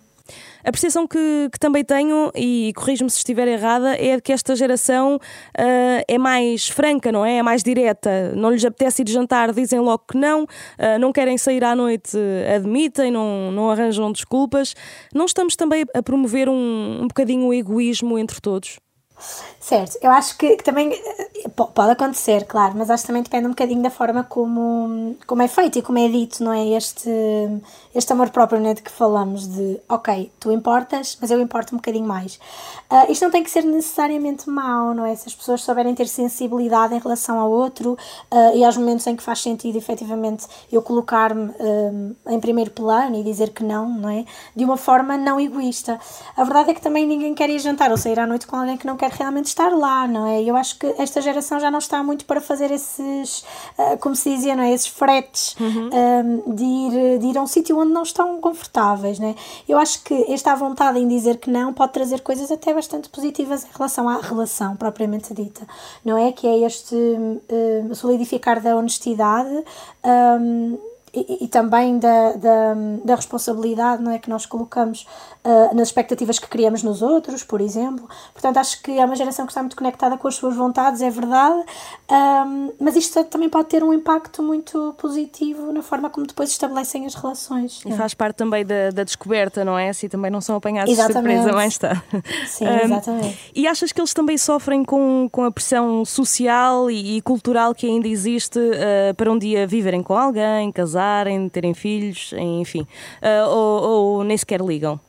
A 0.65 0.71
percepção 0.71 1.07
que, 1.07 1.49
que 1.53 1.59
também 1.59 1.85
tenho, 1.85 2.31
e 2.35 2.73
corrijo-me 2.77 3.11
se 3.11 3.19
estiver 3.19 3.49
errada, 3.49 3.95
é 3.95 4.21
que 4.21 4.33
esta 4.33 4.55
geração 4.55 5.17
uh, 5.17 6.05
é 6.07 6.19
mais 6.19 6.69
franca, 6.69 7.11
não 7.11 7.25
é? 7.25 7.39
É 7.39 7.43
mais 7.43 7.63
direta. 7.63 8.33
Não 8.35 8.51
lhes 8.51 8.65
apetece 8.65 9.03
ir 9.03 9.09
jantar, 9.09 9.53
dizem 9.53 9.81
logo 9.81 10.05
que 10.11 10.17
não, 10.17 10.45
uh, 10.45 10.99
não 11.01 11.13
querem 11.13 11.39
sair 11.39 11.65
à 11.65 11.75
noite, 11.75 12.19
admitem, 12.55 13.11
não, 13.11 13.51
não 13.53 13.71
arranjam 13.71 14.11
desculpas. 14.13 14.75
Não 15.15 15.25
estamos 15.25 15.57
também 15.57 15.85
a 15.95 16.03
promover 16.03 16.49
um, 16.49 17.03
um 17.03 17.09
bocadinho 17.09 17.47
o 17.47 17.55
egoísmo 17.55 18.19
entre 18.19 18.41
todos? 18.41 18.79
Certo, 19.61 19.99
eu 20.01 20.11
acho 20.11 20.39
que, 20.39 20.57
que, 20.57 20.65
também 20.65 20.93
eh, 20.93 21.49
pode 21.49 21.91
acontecer, 21.91 22.47
claro, 22.47 22.75
mas 22.77 22.89
acho 22.89 23.03
que 23.03 23.09
também 23.09 23.23
depende 23.23 23.47
um 23.47 23.51
bocadinho 23.51 23.83
da 23.83 23.91
forma 23.91 24.25
como, 24.25 25.17
como 25.27 25.43
é 25.43 25.49
feito 25.49 25.79
e 25.79 25.83
como 25.83 25.99
é 25.99 26.09
dito, 26.09 26.43
não 26.43 26.53
é? 26.53 26.69
Este, 26.69 27.11
este 27.95 28.13
amor 28.13 28.31
próprio 28.31 28.61
né, 28.61 28.73
de 28.73 28.83
que 28.83 28.91
falamos, 28.91 29.47
de 29.47 29.81
ok, 29.89 30.31
tu 30.41 30.51
importas, 30.53 31.19
mas 31.21 31.31
eu 31.31 31.41
importo 31.41 31.75
um 31.75 31.79
bocadinho 31.79 32.07
mais. 32.07 32.37
Uh, 32.91 33.13
isto 33.13 33.23
não 33.23 33.31
tem 33.31 33.43
que 33.43 33.51
ser 33.51 33.63
necessariamente 33.63 34.49
mau, 34.49 34.95
não 34.95 35.05
é? 35.05 35.15
Se 35.15 35.29
as 35.29 35.35
pessoas 35.35 35.61
souberem 35.61 35.95
ter 35.95 36.07
sensibilidade 36.07 36.95
em 36.95 36.99
relação 36.99 37.39
ao 37.39 37.51
outro 37.51 37.93
uh, 37.93 38.57
e 38.57 38.65
aos 38.65 38.77
momentos 38.77 39.07
em 39.07 39.15
que 39.15 39.23
faz 39.23 39.43
sentido 39.43 39.77
efetivamente 39.77 40.47
eu 40.73 40.81
colocar-me 40.81 41.51
uh, 41.51 42.17
em 42.29 42.41
primeiro 42.41 42.71
plano 42.71 43.17
e 43.17 43.23
dizer 43.23 43.51
que 43.51 43.63
não, 43.63 43.87
não 43.87 44.09
é? 44.09 44.25
De 44.57 44.65
uma 44.65 44.79
forma 44.79 45.19
não 45.19 45.39
egoísta. 45.39 46.01
A 46.35 46.45
verdade 46.45 46.71
é 46.71 46.75
que 46.75 46.81
também 46.81 47.07
ninguém 47.07 47.35
quer 47.35 47.51
ir 47.51 47.59
jantar 47.59 47.91
ou 47.91 47.99
sair 47.99 48.19
à 48.19 48.27
noite 48.27 48.47
com 48.47 48.57
alguém 48.57 48.79
que 48.79 48.87
não 48.87 48.97
quer 48.97 49.08
realmente 49.09 49.47
estar 49.47 49.71
lá, 49.71 50.07
não 50.07 50.27
é? 50.27 50.43
Eu 50.43 50.57
acho 50.57 50.79
que 50.79 50.87
esta 50.99 51.21
geração 51.21 51.59
já 51.61 51.71
não 51.71 51.79
está 51.79 52.03
muito 52.03 52.25
para 52.25 52.41
fazer 52.41 52.71
esses, 52.71 53.45
como 54.01 54.15
se 54.15 54.35
dizia, 54.35 54.55
não 54.55 54.63
é? 54.63 54.73
Esses 54.73 54.89
fretes 54.89 55.57
uhum. 55.59 56.55
de, 56.55 56.65
ir, 56.65 57.19
de 57.19 57.27
ir 57.27 57.39
a 57.39 57.43
um 57.43 57.47
sítio 57.47 57.79
onde 57.79 57.93
não 57.93 58.03
estão 58.03 58.41
confortáveis, 58.41 59.19
né? 59.19 59.35
Eu 59.69 59.79
acho 59.79 60.03
que 60.03 60.15
esta 60.33 60.55
vontade 60.55 60.99
em 60.99 61.09
dizer 61.09 61.39
que 61.39 61.51
não 61.51 61.73
pode 61.73 61.93
trazer 61.93 62.21
coisas 62.21 62.51
até 62.51 62.73
bastante 62.73 63.09
positivas 63.09 63.65
em 63.65 63.69
relação 63.77 64.09
à 64.09 64.21
relação 64.21 64.77
propriamente 64.77 65.35
dita, 65.35 65.67
não 66.05 66.17
é? 66.17 66.33
Que 66.33 66.47
é 66.47 66.59
este 66.67 66.95
uh, 66.95 67.95
solidificar 67.95 68.61
da 68.61 68.77
honestidade. 68.77 69.65
Um, 70.05 70.79
e, 71.29 71.45
e, 71.45 71.49
também 71.49 71.99
da, 71.99 72.33
da, 72.33 72.75
da, 73.05 73.15
responsabilidade 73.15 74.03
não 74.03 74.13
é, 74.13 74.19
que 74.19 74.29
nós 74.29 74.47
colocamos 74.47 75.07
uh, 75.45 75.75
nas 75.75 75.89
expectativas 75.89 76.39
que 76.39 76.47
criamos 76.47 76.83
nos 76.83 77.03
outros, 77.03 77.43
por 77.43 77.61
exemplo. 77.61 78.09
Portanto, 78.33 78.59
acho 78.59 78.83
que 78.83 78.99
é 78.99 79.05
uma 79.05 79.17
geração 79.17 79.47
que 79.47 79.53
está 79.53 79.63
muito 79.63 79.77
conectada 79.77 80.17
com 80.17 80.29
as 80.29 80.35
suas 80.35 80.55
vontades, 80.57 81.01
é 81.03 81.11
verdade, 81.11 81.65
um, 82.11 82.73
mas 82.81 82.97
isto 82.97 83.23
também 83.25 83.49
pode 83.49 83.69
ter 83.69 83.83
um 83.83 83.93
impacto 83.93 84.43
muito 84.43 84.95
positivo 84.99 85.73
na 85.73 85.83
forma 85.83 86.11
como 86.11 86.27
depois 86.27 86.51
estabelecem 86.51 87.07
as 87.07 87.15
relações. 87.15 87.81
E 87.85 87.93
é. 87.93 87.97
faz 87.97 88.15
parte 88.15 88.37
também 88.37 88.65
da, 88.65 88.91
da 88.91 89.05
descoberta, 89.05 89.65
não 89.65 89.79
é? 89.79 89.89
Assim 89.89 90.09
também 90.09 90.31
não 90.31 90.41
são 90.41 90.57
apanhados 90.57 90.93
exatamente. 90.93 91.39
de 91.39 91.43
surpresa, 91.43 91.57
mais 91.57 91.73
está. 91.73 92.03
Sim, 92.47 92.67
um, 92.67 92.85
exatamente. 92.85 93.53
E 93.55 93.67
achas 93.67 93.93
que 93.93 94.01
eles 94.01 94.13
também 94.13 94.39
sofrem 94.39 94.85
com, 94.85 95.29
com 95.31 95.45
a 95.45 95.51
pressão 95.51 96.05
social 96.05 96.91
e, 96.91 97.17
e 97.17 97.23
cultural 97.23 97.75
que 97.75 97.87
ainda 97.87 98.09
existe 98.09 98.59
uh, 98.59 99.15
para 99.17 99.31
um 99.31 99.39
dia 99.39 99.67
viverem 99.67 100.03
com 100.03 100.15
alguém, 100.15 100.73
casarem, 101.09 101.49
terem 101.49 101.75
filhos, 101.75 102.33
enfim, 102.37 102.87
uh, 103.23 103.49
ou, 103.49 103.83
ou 103.83 104.25
nem 104.25 104.37
sequer 104.37 104.61
ligam? 104.61 105.01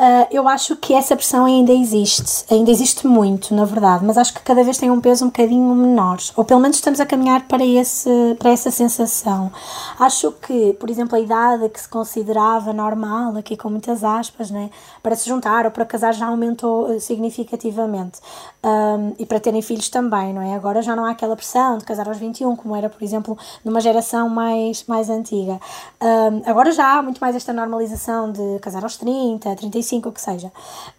Uh, 0.00 0.24
eu 0.30 0.48
acho 0.48 0.76
que 0.76 0.94
essa 0.94 1.14
pressão 1.14 1.44
ainda 1.44 1.72
existe, 1.72 2.46
ainda 2.50 2.70
existe 2.70 3.06
muito, 3.06 3.54
na 3.54 3.66
verdade, 3.66 4.02
mas 4.02 4.16
acho 4.16 4.32
que 4.32 4.40
cada 4.40 4.64
vez 4.64 4.78
tem 4.78 4.90
um 4.90 4.98
peso 4.98 5.26
um 5.26 5.28
bocadinho 5.28 5.74
menor, 5.74 6.16
ou 6.36 6.42
pelo 6.42 6.58
menos 6.58 6.78
estamos 6.78 7.00
a 7.00 7.04
caminhar 7.04 7.46
para, 7.46 7.62
esse, 7.62 8.08
para 8.38 8.48
essa 8.48 8.70
sensação. 8.70 9.52
Acho 9.98 10.32
que, 10.32 10.72
por 10.80 10.88
exemplo, 10.88 11.16
a 11.16 11.20
idade 11.20 11.68
que 11.68 11.78
se 11.78 11.86
considerava 11.86 12.72
normal, 12.72 13.36
aqui 13.36 13.58
com 13.58 13.68
muitas 13.68 14.02
aspas, 14.02 14.50
né, 14.50 14.70
para 15.02 15.14
se 15.14 15.28
juntar 15.28 15.66
ou 15.66 15.70
para 15.70 15.84
casar 15.84 16.14
já 16.14 16.28
aumentou 16.28 16.94
eh, 16.94 16.98
significativamente. 16.98 18.20
Um, 18.62 19.14
e 19.18 19.26
para 19.26 19.40
terem 19.40 19.62
filhos 19.62 19.88
também, 19.88 20.32
não 20.32 20.42
é? 20.42 20.54
Agora 20.54 20.82
já 20.82 20.94
não 20.94 21.04
há 21.04 21.10
aquela 21.10 21.36
pressão 21.36 21.78
de 21.78 21.84
casar 21.84 22.08
aos 22.08 22.18
21, 22.18 22.56
como 22.56 22.76
era, 22.76 22.88
por 22.88 23.02
exemplo, 23.02 23.36
numa 23.64 23.80
geração 23.80 24.28
mais, 24.28 24.84
mais 24.86 25.08
antiga. 25.08 25.60
Um, 26.00 26.42
agora 26.44 26.72
já 26.72 26.98
há 26.98 27.02
muito 27.02 27.18
mais 27.18 27.34
esta 27.34 27.52
normalização 27.52 28.30
de 28.30 28.58
casar 28.60 28.82
aos 28.82 28.96
30, 28.96 29.56
35 29.56 29.90
25, 29.90 30.08
o 30.08 30.12
que 30.12 30.20
seja. 30.20 30.48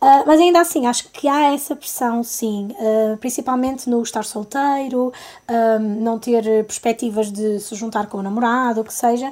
Uh, 0.01 0.24
mas 0.25 0.39
ainda 0.39 0.60
assim, 0.60 0.86
acho 0.86 1.10
que 1.10 1.27
há 1.27 1.53
essa 1.53 1.75
pressão, 1.75 2.24
sim, 2.24 2.70
uh, 2.72 3.18
principalmente 3.18 3.89
no 3.89 4.01
estar 4.01 4.24
solteiro, 4.24 5.12
não 6.00 6.18
ter 6.18 6.44
perspectivas 6.65 7.32
de 7.32 7.60
se 7.60 7.75
juntar 7.75 8.08
com 8.08 8.18
o 8.18 8.22
namorado, 8.22 8.82
o 8.82 8.84
que 8.84 8.94
seja, 8.94 9.32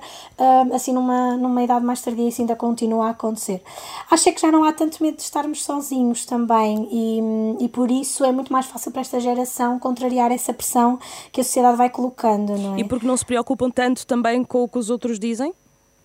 assim 0.73 0.91
numa, 0.91 1.37
numa 1.37 1.63
idade 1.63 1.85
mais 1.85 2.01
tardia 2.01 2.27
isso 2.27 2.41
ainda 2.41 2.55
continua 2.55 3.07
a 3.07 3.09
acontecer. 3.11 3.61
Acho 4.11 4.29
é 4.29 4.31
que 4.31 4.41
já 4.41 4.51
não 4.51 4.63
há 4.63 4.73
tanto 4.73 5.01
medo 5.01 5.15
de 5.15 5.21
estarmos 5.21 5.63
sozinhos 5.63 6.25
também 6.25 6.87
e, 6.91 7.63
e 7.63 7.69
por 7.69 7.89
isso 7.89 8.18
é 8.25 8.31
muito 8.31 8.51
mais 8.51 8.65
fácil 8.65 8.91
para 8.91 9.01
esta 9.01 9.19
geração 9.19 9.79
contrariar 9.79 10.31
essa 10.31 10.53
pressão 10.53 10.99
que 11.31 11.41
a 11.41 11.43
sociedade 11.43 11.77
vai 11.77 11.89
colocando, 11.89 12.57
não 12.57 12.75
é? 12.75 12.79
E 12.79 12.83
porque 12.83 13.05
não 13.05 13.17
se 13.17 13.25
preocupam 13.25 13.69
tanto 13.69 14.05
também 14.05 14.43
com 14.43 14.63
o 14.63 14.67
que 14.67 14.77
os 14.77 14.89
outros 14.89 15.19
dizem? 15.19 15.53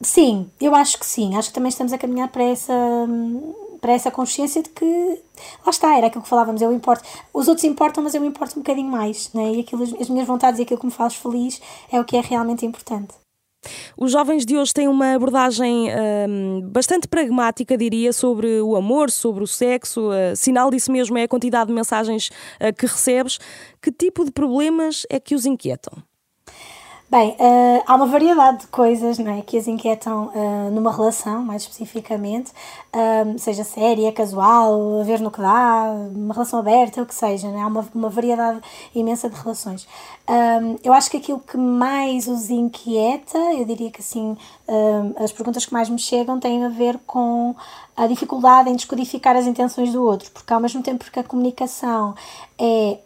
Sim, 0.01 0.51
eu 0.61 0.75
acho 0.75 0.99
que 0.99 1.07
sim. 1.07 1.37
Acho 1.37 1.49
que 1.49 1.55
também 1.55 1.69
estamos 1.69 1.93
a 1.93 1.99
caminhar 1.99 2.29
para 2.29 2.45
essa, 2.45 2.75
para 3.81 3.93
essa 3.93 4.11
consciência 4.11 4.63
de 4.63 4.71
que 4.71 4.85
lá 5.65 5.71
está, 5.71 5.97
era 5.97 6.09
aquilo 6.09 6.23
que 6.23 6.29
falávamos, 6.29 6.61
eu 6.61 6.73
importo. 6.73 7.05
Os 7.33 7.49
outros 7.49 7.65
importam, 7.65 8.03
mas 8.03 8.15
eu 8.15 8.21
me 8.21 8.29
importo 8.29 8.59
um 8.59 8.63
bocadinho 8.63 8.91
mais, 8.91 9.31
né? 9.33 9.53
e 9.53 9.61
aquilo, 9.61 9.83
as 9.83 10.09
minhas 10.09 10.27
vontades 10.27 10.59
e 10.59 10.63
aquilo 10.63 10.81
que 10.81 10.87
me 10.87 10.93
faz 10.93 11.15
feliz 11.15 11.61
é 11.91 12.01
o 12.01 12.05
que 12.05 12.17
é 12.17 12.21
realmente 12.21 12.67
importante. 12.67 13.15
Os 13.97 14.13
jovens 14.13 14.45
de 14.45 14.57
hoje 14.57 14.73
têm 14.73 14.89
uma 14.89 15.15
abordagem 15.15 15.89
hum, 16.29 16.61
bastante 16.71 17.09
pragmática, 17.09 17.77
diria, 17.77 18.13
sobre 18.13 18.61
o 18.61 18.77
amor, 18.77 19.11
sobre 19.11 19.43
o 19.43 19.47
sexo. 19.47 20.11
Uh, 20.11 20.37
sinal 20.37 20.71
disso 20.71 20.91
mesmo 20.91 21.17
é 21.19 21.25
a 21.25 21.29
quantidade 21.29 21.69
de 21.69 21.75
mensagens 21.75 22.29
uh, 22.61 22.73
que 22.77 22.87
recebes. 22.87 23.39
Que 23.81 23.91
tipo 23.91 24.25
de 24.25 24.31
problemas 24.31 25.07
é 25.11 25.19
que 25.21 25.35
os 25.35 25.47
inquietam? 25.47 26.03
Bem, 27.15 27.31
uh, 27.39 27.85
há 27.87 27.95
uma 27.95 28.07
variedade 28.07 28.63
de 28.63 28.67
coisas 28.67 29.21
não 29.21 29.39
é, 29.39 29.41
que 29.41 29.57
as 29.57 29.69
inquietam 29.69 30.33
uh, 30.35 30.71
numa 30.73 30.91
relação, 30.91 31.45
mais 31.45 31.63
especificamente, 31.63 32.51
seja 33.39 33.63
séria, 33.63 34.11
casual, 34.11 35.01
a 35.01 35.05
ver 35.05 35.21
no 35.21 35.31
que 35.31 35.41
dá, 35.41 35.95
uma 36.13 36.35
relação 36.35 36.59
aberta, 36.59 37.01
o 37.01 37.07
que 37.07 37.15
seja, 37.15 37.47
é? 37.47 37.61
há 37.61 37.69
uma, 37.69 37.87
uma 37.95 38.09
variedade 38.09 38.61
imensa 38.93 39.31
de 39.31 39.37
relações. 39.37 39.87
eu 40.83 40.93
acho 40.93 41.11
que 41.11 41.17
aquilo 41.17 41.39
que 41.39 41.57
mais 41.57 42.27
os 42.27 42.51
inquieta, 42.51 43.39
eu 43.39 43.65
diria 43.65 43.91
que 43.91 44.01
assim, 44.01 44.37
as 45.17 45.33
perguntas 45.33 45.67
que 45.67 45.73
mais 45.73 45.89
me 45.89 45.99
chegam 45.99 46.39
têm 46.39 46.65
a 46.65 46.69
ver 46.69 46.99
com 47.05 47.55
a 47.97 48.07
dificuldade 48.07 48.71
em 48.71 48.77
descodificar 48.77 49.37
as 49.37 49.47
intenções 49.47 49.93
do 49.93 50.05
outro, 50.05 50.31
porque 50.33 50.53
ao 50.53 50.61
mesmo 50.61 50.83
tempo 50.83 51.05
que 51.11 51.19
a 51.19 51.25
comunicação 51.25 52.15
é 52.59 52.99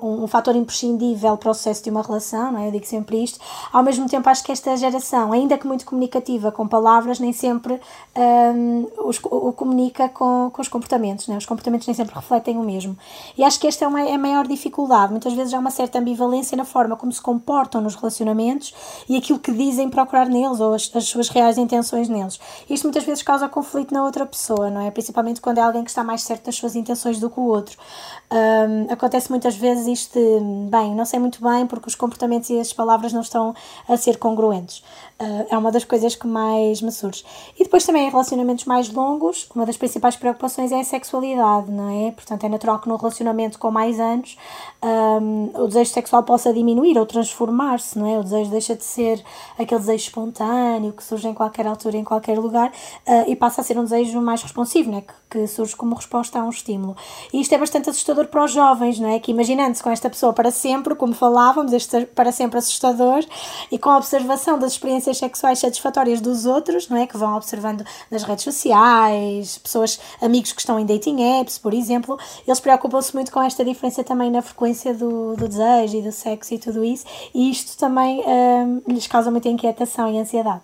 um, 0.00 0.24
um 0.24 0.26
fator 0.26 0.54
imprescindível 0.54 1.36
para 1.36 1.50
o 1.50 1.54
sucesso 1.54 1.82
de 1.82 1.90
uma 1.90 2.02
relação, 2.02 2.52
não 2.52 2.60
é? 2.60 2.68
eu 2.68 2.72
digo 2.72 2.86
sempre 2.86 3.22
isto, 3.22 3.40
ao 3.72 3.82
mesmo 3.82 4.08
tempo 4.08 4.28
acho 4.28 4.44
que 4.44 4.52
esta 4.52 4.76
geração, 4.76 5.32
ainda 5.32 5.58
que 5.58 5.66
muito 5.66 5.84
comunicativa 5.84 6.52
com 6.52 6.66
palavras, 6.66 7.18
nem 7.18 7.32
sempre 7.32 7.80
um, 8.16 8.86
os, 9.04 9.18
o 9.24 9.52
comunica 9.52 10.08
com, 10.08 10.48
com 10.52 10.62
os 10.62 10.68
comportamentos, 10.68 11.26
não 11.26 11.34
é? 11.34 11.38
os 11.38 11.46
comportamentos 11.46 11.86
nem 11.86 11.94
sempre 11.94 12.14
refletem 12.14 12.56
o 12.56 12.62
mesmo. 12.62 12.96
E 13.36 13.42
acho 13.42 13.58
que 13.58 13.66
esta 13.66 13.84
é, 13.84 13.88
uma, 13.88 14.00
é 14.00 14.14
a 14.14 14.18
maior 14.18 14.46
dificuldade, 14.46 15.10
muitas 15.10 15.32
vezes 15.32 15.52
há 15.52 15.58
uma 15.58 15.70
certa 15.70 15.98
ambivalência 15.98 16.56
na 16.56 16.64
forma 16.64 16.96
como 16.96 17.12
se 17.12 17.20
comportam 17.20 17.80
nos 17.80 17.96
relacionamentos 17.96 18.72
e 19.08 19.16
aquilo 19.16 19.40
que 19.40 19.50
dizem 19.50 19.88
procurar 19.88 20.28
neles 20.28 20.60
ou 20.60 20.72
as, 20.72 20.90
as 20.94 21.04
suas 21.04 21.28
reais 21.28 21.58
intenções 21.58 22.08
neles. 22.08 22.38
Isto 22.70 22.84
muitas 22.84 23.02
vezes 23.02 23.22
causa 23.24 23.48
conflito 23.48 23.92
na 23.92 24.04
outra 24.04 24.24
pessoa, 24.24 24.70
não 24.70 24.80
é? 24.80 24.90
Principalmente 24.90 25.40
quando 25.40 25.58
é 25.58 25.62
alguém 25.62 25.82
que 25.82 25.90
está 25.90 26.04
mais 26.04 26.22
certo 26.22 26.46
das 26.46 26.54
suas 26.54 26.76
intenções 26.76 27.18
do 27.18 27.28
que 27.28 27.40
o 27.40 27.44
outro. 27.44 27.76
Acontece 28.90 29.30
muitas 29.30 29.56
vezes 29.56 29.86
isto 29.86 30.18
de, 30.18 30.70
bem, 30.70 30.94
não 30.94 31.04
sei 31.04 31.18
muito 31.18 31.42
bem 31.42 31.66
porque 31.66 31.88
os 31.88 31.94
comportamentos 31.94 32.50
e 32.50 32.58
as 32.58 32.72
palavras 32.72 33.12
não 33.12 33.20
estão 33.20 33.54
a 33.88 33.96
ser 33.96 34.18
congruentes. 34.18 34.82
Uh, 35.16 35.46
é 35.48 35.56
uma 35.56 35.70
das 35.70 35.84
coisas 35.84 36.16
que 36.16 36.26
mais 36.26 36.82
me 36.82 36.90
surge. 36.90 37.24
E 37.56 37.62
depois 37.62 37.86
também 37.86 38.08
em 38.08 38.10
relacionamentos 38.10 38.64
mais 38.64 38.92
longos, 38.92 39.48
uma 39.54 39.64
das 39.64 39.76
principais 39.76 40.16
preocupações 40.16 40.72
é 40.72 40.80
a 40.80 40.84
sexualidade, 40.84 41.70
não 41.70 41.88
é? 41.88 42.10
Portanto, 42.10 42.42
é 42.42 42.48
natural 42.48 42.80
que 42.80 42.88
num 42.88 42.96
relacionamento 42.96 43.56
com 43.56 43.70
mais 43.70 44.00
anos 44.00 44.36
um, 44.82 45.50
o 45.54 45.68
desejo 45.68 45.92
sexual 45.92 46.24
possa 46.24 46.52
diminuir 46.52 46.98
ou 46.98 47.06
transformar-se, 47.06 47.96
não 47.96 48.08
é? 48.08 48.18
O 48.18 48.24
desejo 48.24 48.50
deixa 48.50 48.74
de 48.74 48.82
ser 48.82 49.24
aquele 49.56 49.80
desejo 49.80 50.04
espontâneo 50.04 50.92
que 50.92 51.04
surge 51.04 51.28
em 51.28 51.34
qualquer 51.34 51.68
altura, 51.68 51.96
em 51.96 52.04
qualquer 52.04 52.36
lugar 52.36 52.70
uh, 53.06 53.30
e 53.30 53.36
passa 53.36 53.60
a 53.60 53.64
ser 53.64 53.78
um 53.78 53.84
desejo 53.84 54.20
mais 54.20 54.42
responsivo, 54.42 54.90
não 54.90 54.98
é? 54.98 55.00
Que, 55.00 55.14
que 55.30 55.46
surge 55.46 55.76
como 55.76 55.94
resposta 55.94 56.40
a 56.40 56.42
um 56.42 56.50
estímulo. 56.50 56.96
E 57.32 57.40
isto 57.40 57.54
é 57.54 57.58
bastante 57.58 57.88
assustador 57.88 58.26
para 58.26 58.44
os 58.44 58.50
jovens, 58.50 58.98
não 58.98 59.08
é? 59.08 59.20
Que 59.20 59.30
imaginando-se 59.30 59.82
com 59.82 59.90
esta 59.90 60.10
pessoa 60.10 60.32
para 60.32 60.50
sempre, 60.50 60.96
como 60.96 61.14
falávamos, 61.14 61.72
este 61.72 62.04
para 62.06 62.32
sempre 62.32 62.58
assustador, 62.58 63.24
e 63.70 63.78
com 63.78 63.90
a 63.90 63.96
observação 63.96 64.58
das 64.58 64.72
experiências 64.72 65.03
sexuais 65.12 65.58
satisfatórias 65.58 66.20
dos 66.20 66.46
outros, 66.46 66.88
não 66.88 66.96
é? 66.96 67.06
Que 67.06 67.16
vão 67.16 67.36
observando 67.36 67.84
nas 68.10 68.22
redes 68.22 68.44
sociais, 68.44 69.58
pessoas, 69.58 70.00
amigos 70.20 70.52
que 70.52 70.60
estão 70.60 70.78
em 70.78 70.86
dating 70.86 71.40
apps, 71.40 71.58
por 71.58 71.74
exemplo, 71.74 72.18
eles 72.46 72.60
preocupam-se 72.60 73.14
muito 73.14 73.30
com 73.30 73.42
esta 73.42 73.64
diferença 73.64 74.02
também 74.02 74.30
na 74.30 74.42
frequência 74.42 74.94
do, 74.94 75.36
do 75.36 75.48
desejo 75.48 75.98
e 75.98 76.02
do 76.02 76.12
sexo 76.12 76.54
e 76.54 76.58
tudo 76.58 76.84
isso, 76.84 77.04
e 77.34 77.50
isto 77.50 77.76
também 77.76 78.22
hum, 78.26 78.82
lhes 78.88 79.06
causa 79.06 79.30
muita 79.30 79.48
inquietação 79.48 80.12
e 80.12 80.18
ansiedade. 80.18 80.62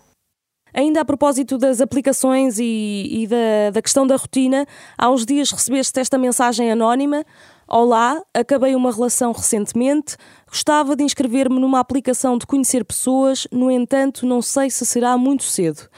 Ainda 0.72 1.00
a 1.00 1.04
propósito 1.04 1.58
das 1.58 1.80
aplicações 1.80 2.58
e, 2.58 3.08
e 3.10 3.26
da, 3.26 3.70
da, 3.72 3.82
questão 3.82 4.06
da 4.06 4.16
rotina, 4.16 4.66
há 4.96 5.10
uns 5.10 5.26
dias 5.26 5.50
recebeste 5.50 5.98
esta 5.98 6.16
mensagem 6.16 6.70
anónima. 6.70 7.24
Olá, 7.72 8.20
acabei 8.34 8.74
uma 8.74 8.90
relação 8.90 9.30
recentemente. 9.30 10.16
Gostava 10.48 10.96
de 10.96 11.04
inscrever-me 11.04 11.60
numa 11.60 11.78
aplicação 11.78 12.36
de 12.36 12.44
conhecer 12.44 12.84
pessoas, 12.84 13.46
no 13.52 13.70
entanto, 13.70 14.26
não 14.26 14.42
sei 14.42 14.68
se 14.68 14.84
será 14.84 15.16
muito 15.16 15.44
cedo. 15.44 15.88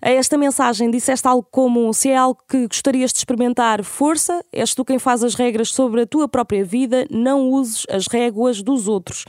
A 0.00 0.08
esta 0.08 0.38
mensagem 0.38 0.88
disseste 0.88 1.26
algo 1.26 1.44
como: 1.50 1.92
se 1.92 2.10
é 2.10 2.16
algo 2.16 2.40
que 2.48 2.68
gostarias 2.68 3.12
de 3.12 3.18
experimentar, 3.18 3.82
força, 3.82 4.40
és 4.52 4.72
tu 4.72 4.84
quem 4.84 5.00
faz 5.00 5.24
as 5.24 5.34
regras 5.34 5.70
sobre 5.70 6.02
a 6.02 6.06
tua 6.06 6.28
própria 6.28 6.64
vida, 6.64 7.08
não 7.10 7.50
uses 7.50 7.84
as 7.90 8.06
réguas 8.06 8.62
dos 8.62 8.86
outros. 8.86 9.24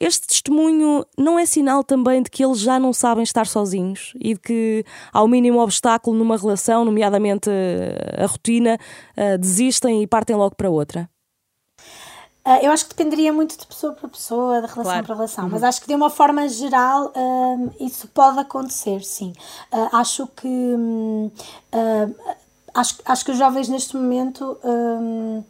Este 0.00 0.28
testemunho 0.28 1.04
não 1.18 1.40
é 1.40 1.44
sinal 1.44 1.82
também 1.82 2.22
de 2.22 2.30
que 2.30 2.44
eles 2.44 2.60
já 2.60 2.78
não 2.78 2.92
sabem 2.92 3.24
estar 3.24 3.48
sozinhos 3.48 4.12
e 4.20 4.34
de 4.34 4.40
que, 4.40 4.84
ao 5.12 5.26
mínimo 5.26 5.58
obstáculo 5.58 6.16
numa 6.16 6.36
relação, 6.36 6.84
nomeadamente 6.84 7.50
eh, 7.50 8.22
a 8.22 8.26
rotina, 8.26 8.78
eh, 9.16 9.36
desistem 9.38 10.02
e 10.02 10.06
partem 10.06 10.36
logo 10.36 10.54
para 10.54 10.70
outra? 10.70 11.08
Uh, 12.46 12.64
eu 12.64 12.70
acho 12.70 12.84
que 12.84 12.94
dependeria 12.94 13.32
muito 13.32 13.58
de 13.58 13.66
pessoa 13.66 13.92
para 13.92 14.08
pessoa, 14.08 14.60
de 14.60 14.68
relação 14.68 14.84
claro. 14.84 15.04
para 15.04 15.14
relação, 15.16 15.44
uhum. 15.44 15.50
mas 15.50 15.64
acho 15.64 15.80
que 15.80 15.88
de 15.88 15.94
uma 15.96 16.08
forma 16.08 16.48
geral 16.48 17.12
uh, 17.16 17.74
isso 17.80 18.06
pode 18.08 18.38
acontecer, 18.38 19.02
sim. 19.02 19.32
Uh, 19.72 19.96
acho 19.96 20.28
que 20.28 20.46
hum, 20.46 21.28
acho, 22.72 22.98
acho 23.04 23.24
que 23.24 23.32
os 23.32 23.38
jovens 23.38 23.68
neste 23.68 23.96
momento 23.96 24.56
hum, 24.62 25.42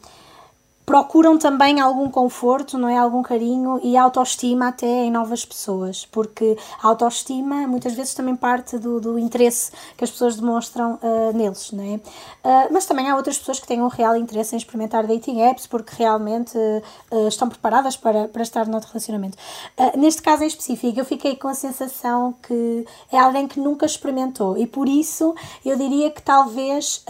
procuram 0.97 1.37
também 1.37 1.79
algum 1.79 2.09
conforto, 2.09 2.79
não 2.79 2.89
é? 2.89 2.97
Algum 2.97 3.23
carinho 3.23 3.79
e 3.83 3.99
autoestima 3.99 4.69
até 4.69 4.87
em 4.87 5.11
novas 5.11 5.45
pessoas, 5.45 6.07
porque 6.07 6.57
a 6.83 6.89
autoestima 6.89 7.67
muitas 7.67 7.93
vezes 7.93 8.15
também 8.15 8.35
parte 8.35 8.79
do, 8.79 8.99
do 8.99 9.19
interesse 9.19 9.71
que 9.95 10.05
as 10.05 10.11
pessoas 10.11 10.37
demonstram 10.37 10.99
uh, 11.03 11.37
neles, 11.37 11.71
não 11.71 11.85
é? 11.85 11.97
Uh, 11.97 12.73
mas 12.73 12.87
também 12.87 13.11
há 13.11 13.15
outras 13.15 13.37
pessoas 13.37 13.61
que 13.61 13.67
têm 13.67 13.83
um 13.83 13.89
real 13.89 14.17
interesse 14.17 14.55
em 14.55 14.59
experimentar 14.59 15.07
dating 15.07 15.43
apps 15.43 15.67
porque 15.67 15.93
realmente 15.99 16.57
uh, 16.57 17.29
estão 17.29 17.47
preparadas 17.47 17.95
para, 17.95 18.29
para 18.29 18.43
estar 18.43 18.67
noutro 18.67 18.89
relacionamento. 18.89 19.37
neste 19.99 20.23
caso 20.23 20.45
em 20.45 20.47
específico, 20.47 20.99
eu 20.99 21.05
fiquei 21.05 21.37
com 21.37 21.49
a 21.49 21.55
sensação 21.55 22.35
que 22.43 22.87
é 23.13 23.19
alguém 23.19 23.47
que 23.47 23.61
nunca 23.61 23.85
experimentou 23.85 24.57
e 24.57 24.67
por 24.67 24.89
isso 24.89 25.35
eu 25.63 25.77
diria 25.77 26.11
que 26.11 26.23
talvez 26.23 27.05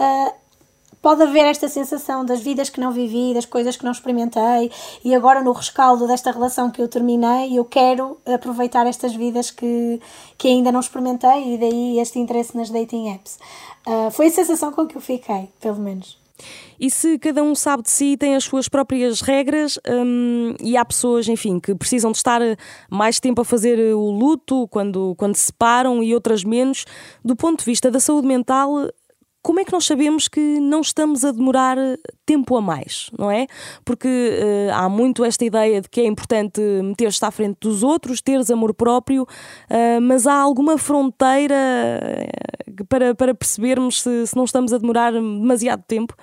pode 1.07 1.23
haver 1.23 1.45
esta 1.45 1.69
sensação 1.69 2.25
das 2.25 2.41
vidas 2.41 2.69
que 2.69 2.81
não 2.81 2.91
vivi, 2.91 3.33
das 3.33 3.45
coisas 3.45 3.77
que 3.77 3.85
não 3.85 3.93
experimentei 3.93 4.69
e 5.05 5.15
agora 5.15 5.41
no 5.41 5.53
rescaldo 5.53 6.05
desta 6.05 6.31
relação 6.31 6.69
que 6.69 6.81
eu 6.81 6.87
terminei, 6.89 7.57
eu 7.57 7.63
quero 7.63 8.17
aproveitar 8.25 8.85
estas 8.85 9.15
vidas 9.15 9.49
que, 9.49 10.01
que 10.37 10.49
ainda 10.49 10.69
não 10.69 10.81
experimentei 10.81 11.53
e 11.53 11.57
daí 11.57 11.97
este 11.97 12.19
interesse 12.19 12.57
nas 12.57 12.69
dating 12.69 13.07
apps. 13.07 13.39
Uh, 13.87 14.11
foi 14.11 14.27
a 14.27 14.31
sensação 14.31 14.69
com 14.73 14.85
que 14.85 14.97
eu 14.97 15.01
fiquei, 15.01 15.47
pelo 15.61 15.77
menos. 15.77 16.19
E 16.77 16.91
se 16.91 17.17
cada 17.17 17.41
um 17.41 17.55
sabe 17.55 17.83
de 17.83 17.89
si, 17.89 18.17
tem 18.17 18.35
as 18.35 18.43
suas 18.43 18.67
próprias 18.67 19.21
regras 19.21 19.79
hum, 19.89 20.55
e 20.61 20.75
há 20.75 20.83
pessoas, 20.83 21.29
enfim, 21.29 21.57
que 21.57 21.73
precisam 21.73 22.11
de 22.11 22.17
estar 22.17 22.41
mais 22.89 23.17
tempo 23.17 23.39
a 23.39 23.45
fazer 23.45 23.79
o 23.95 24.11
luto 24.11 24.67
quando, 24.67 25.15
quando 25.15 25.37
se 25.37 25.45
separam 25.45 26.03
e 26.03 26.13
outras 26.13 26.43
menos, 26.43 26.83
do 27.23 27.33
ponto 27.33 27.59
de 27.59 27.65
vista 27.65 27.89
da 27.89 28.01
saúde 28.01 28.27
mental, 28.27 28.89
como 29.41 29.59
é 29.59 29.65
que 29.65 29.71
nós 29.71 29.85
sabemos 29.85 30.27
que 30.27 30.59
não 30.59 30.81
estamos 30.81 31.23
a 31.23 31.31
demorar 31.31 31.77
tempo 32.25 32.55
a 32.57 32.61
mais, 32.61 33.09
não 33.17 33.31
é? 33.31 33.47
Porque 33.85 34.07
uh, 34.07 34.73
há 34.73 34.89
muito 34.89 35.23
esta 35.23 35.45
ideia 35.45 35.81
de 35.81 35.89
que 35.89 36.01
é 36.01 36.05
importante 36.05 36.59
meter-se 36.83 37.23
à 37.23 37.31
frente 37.31 37.57
dos 37.61 37.81
outros, 37.81 38.21
teres 38.21 38.51
amor 38.51 38.73
próprio, 38.73 39.23
uh, 39.23 40.01
mas 40.01 40.27
há 40.27 40.33
alguma 40.33 40.77
fronteira 40.77 41.55
uh, 41.55 42.85
para, 42.85 43.15
para 43.15 43.33
percebermos 43.33 44.01
se, 44.01 44.27
se 44.27 44.35
não 44.35 44.43
estamos 44.43 44.73
a 44.73 44.77
demorar 44.77 45.13
demasiado 45.13 45.83
tempo? 45.87 46.13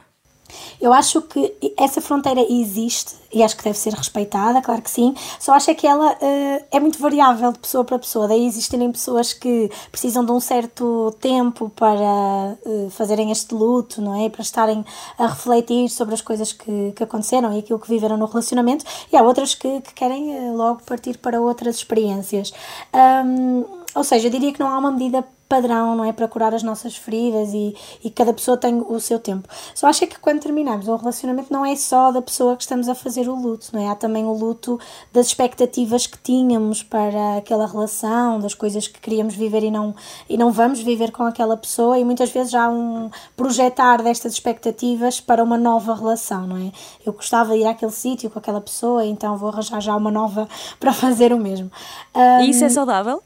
Eu 0.81 0.93
acho 0.93 1.23
que 1.23 1.55
essa 1.77 2.01
fronteira 2.01 2.41
existe 2.41 3.15
e 3.33 3.43
acho 3.43 3.57
que 3.57 3.65
deve 3.65 3.77
ser 3.77 3.93
respeitada, 3.93 4.63
claro 4.63 4.81
que 4.81 4.91
sim. 4.91 5.15
Só 5.41 5.53
acho 5.55 5.71
é 5.71 5.75
que 5.75 5.87
ela 5.87 6.13
uh, 6.13 6.65
é 6.71 6.79
muito 6.79 7.01
variável 7.01 7.53
de 7.53 7.59
pessoa 7.59 7.85
para 7.85 7.99
pessoa. 7.99 8.29
Daí 8.29 8.47
existirem 8.47 8.93
pessoas 8.93 9.33
que 9.33 9.71
precisam 9.91 10.25
de 10.25 10.31
um 10.31 10.39
certo 10.39 11.13
tempo 11.21 11.71
para 11.75 12.57
uh, 12.65 12.91
fazerem 12.91 13.33
este 13.33 13.53
luto, 13.55 14.01
não 14.01 14.25
é? 14.25 14.29
Para 14.29 14.43
estarem 14.43 14.85
a 15.19 15.27
refletir 15.27 15.89
sobre 15.91 16.15
as 16.15 16.21
coisas 16.21 16.53
que, 16.53 16.93
que 16.93 17.03
aconteceram 17.03 17.53
e 17.55 17.59
aquilo 17.59 17.79
que 17.79 17.89
viveram 17.89 18.17
no 18.17 18.27
relacionamento, 18.27 18.85
e 19.13 19.17
há 19.17 19.23
outras 19.23 19.55
que, 19.55 19.81
que 19.81 19.95
querem 19.95 20.31
uh, 20.31 20.57
logo 20.57 20.83
partir 20.85 21.19
para 21.19 21.41
outras 21.41 21.77
experiências. 21.77 22.53
Um, 22.95 23.65
ou 23.95 24.05
seja, 24.05 24.29
eu 24.29 24.31
diria 24.31 24.53
que 24.53 24.61
não 24.61 24.69
há 24.69 24.79
uma 24.79 24.91
medida 24.91 25.25
padrão, 25.55 25.95
não 25.95 26.05
é? 26.05 26.13
Para 26.13 26.27
curar 26.27 26.53
as 26.53 26.65
nossas 26.65 26.97
feridas 26.97 27.55
e, 27.55 27.77
e 28.03 28.11
cada 28.11 28.33
pessoa 28.33 28.57
tem 28.57 28.85
o 28.87 28.99
seu 28.99 29.21
tempo. 29.21 29.49
Só 29.75 29.87
acho 29.87 30.05
que 30.07 30.19
quando 30.19 30.41
terminamos 30.41 30.89
um 30.89 30.97
relacionamento 30.97 31.53
não 31.53 31.65
é 31.65 31.77
só 31.77 32.11
da 32.11 32.21
pessoa 32.21 32.57
que 32.57 32.63
estamos 32.63 32.89
a 32.89 32.95
fazer 32.95 33.29
o 33.29 33.35
luto, 33.35 33.69
não 33.73 33.81
é? 33.81 33.89
Há 33.89 33.95
também 33.95 34.25
o 34.25 34.33
luto 34.33 34.81
das 35.13 35.29
expectativas 35.29 36.09
que 36.09 36.19
tínhamos 36.19 36.83
para 36.83 37.37
aquela 37.37 37.67
relação, 37.67 38.41
das 38.41 38.55
coisas 38.55 38.89
que 38.89 39.01
queríamos 39.01 39.35
viver 39.35 39.63
e 39.63 39.71
não, 39.71 39.95
e 40.29 40.37
não 40.37 40.51
vamos 40.51 40.81
viver 40.81 41.13
com 41.13 41.23
aquela 41.23 41.57
pessoa 41.57 41.99
e 41.99 42.05
muitas 42.05 42.31
vezes 42.31 42.55
há 42.55 42.69
um 42.69 43.11
projetar 43.37 44.03
destas 44.03 44.33
expectativas 44.33 45.21
para 45.21 45.43
uma 45.43 45.57
nova 45.57 45.95
relação, 45.95 46.47
não 46.49 46.57
é? 46.57 46.73
Eu 47.07 47.13
gostava 47.13 47.55
de 47.55 47.61
ir 47.61 47.67
àquele 47.67 47.93
sítio 47.93 48.29
com 48.29 48.41
aquela 48.41 48.61
pessoa, 48.61 49.05
então 49.05 49.37
vou 49.37 49.51
arranjar 49.51 49.81
já 49.81 49.95
uma 49.95 50.11
nova 50.11 50.49
para 50.81 50.93
fazer 50.93 51.33
o 51.33 51.39
mesmo. 51.39 51.71
Um, 52.15 52.41
e 52.41 52.51
isso 52.51 52.65
é 52.65 52.69
saudável? 52.69 53.23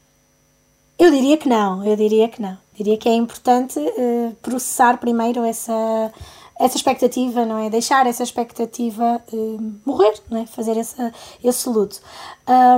Eu 0.99 1.11
diria 1.11 1.37
que 1.37 1.47
não, 1.47 1.81
eu 1.85 1.95
diria 1.95 2.27
que 2.27 2.41
não. 2.41 2.57
Diria 2.75 2.97
que 2.97 3.07
é 3.07 3.13
importante 3.13 3.79
uh, 3.79 4.35
processar 4.41 4.97
primeiro 4.97 5.45
essa, 5.45 6.11
essa 6.59 6.75
expectativa, 6.75 7.45
não 7.45 7.57
é? 7.57 7.69
Deixar 7.69 8.05
essa 8.05 8.21
expectativa 8.21 9.21
uh, 9.31 9.73
morrer, 9.85 10.13
não 10.29 10.41
é? 10.41 10.45
Fazer 10.45 10.75
essa, 10.75 11.13
esse 11.41 11.69
luto. 11.69 12.01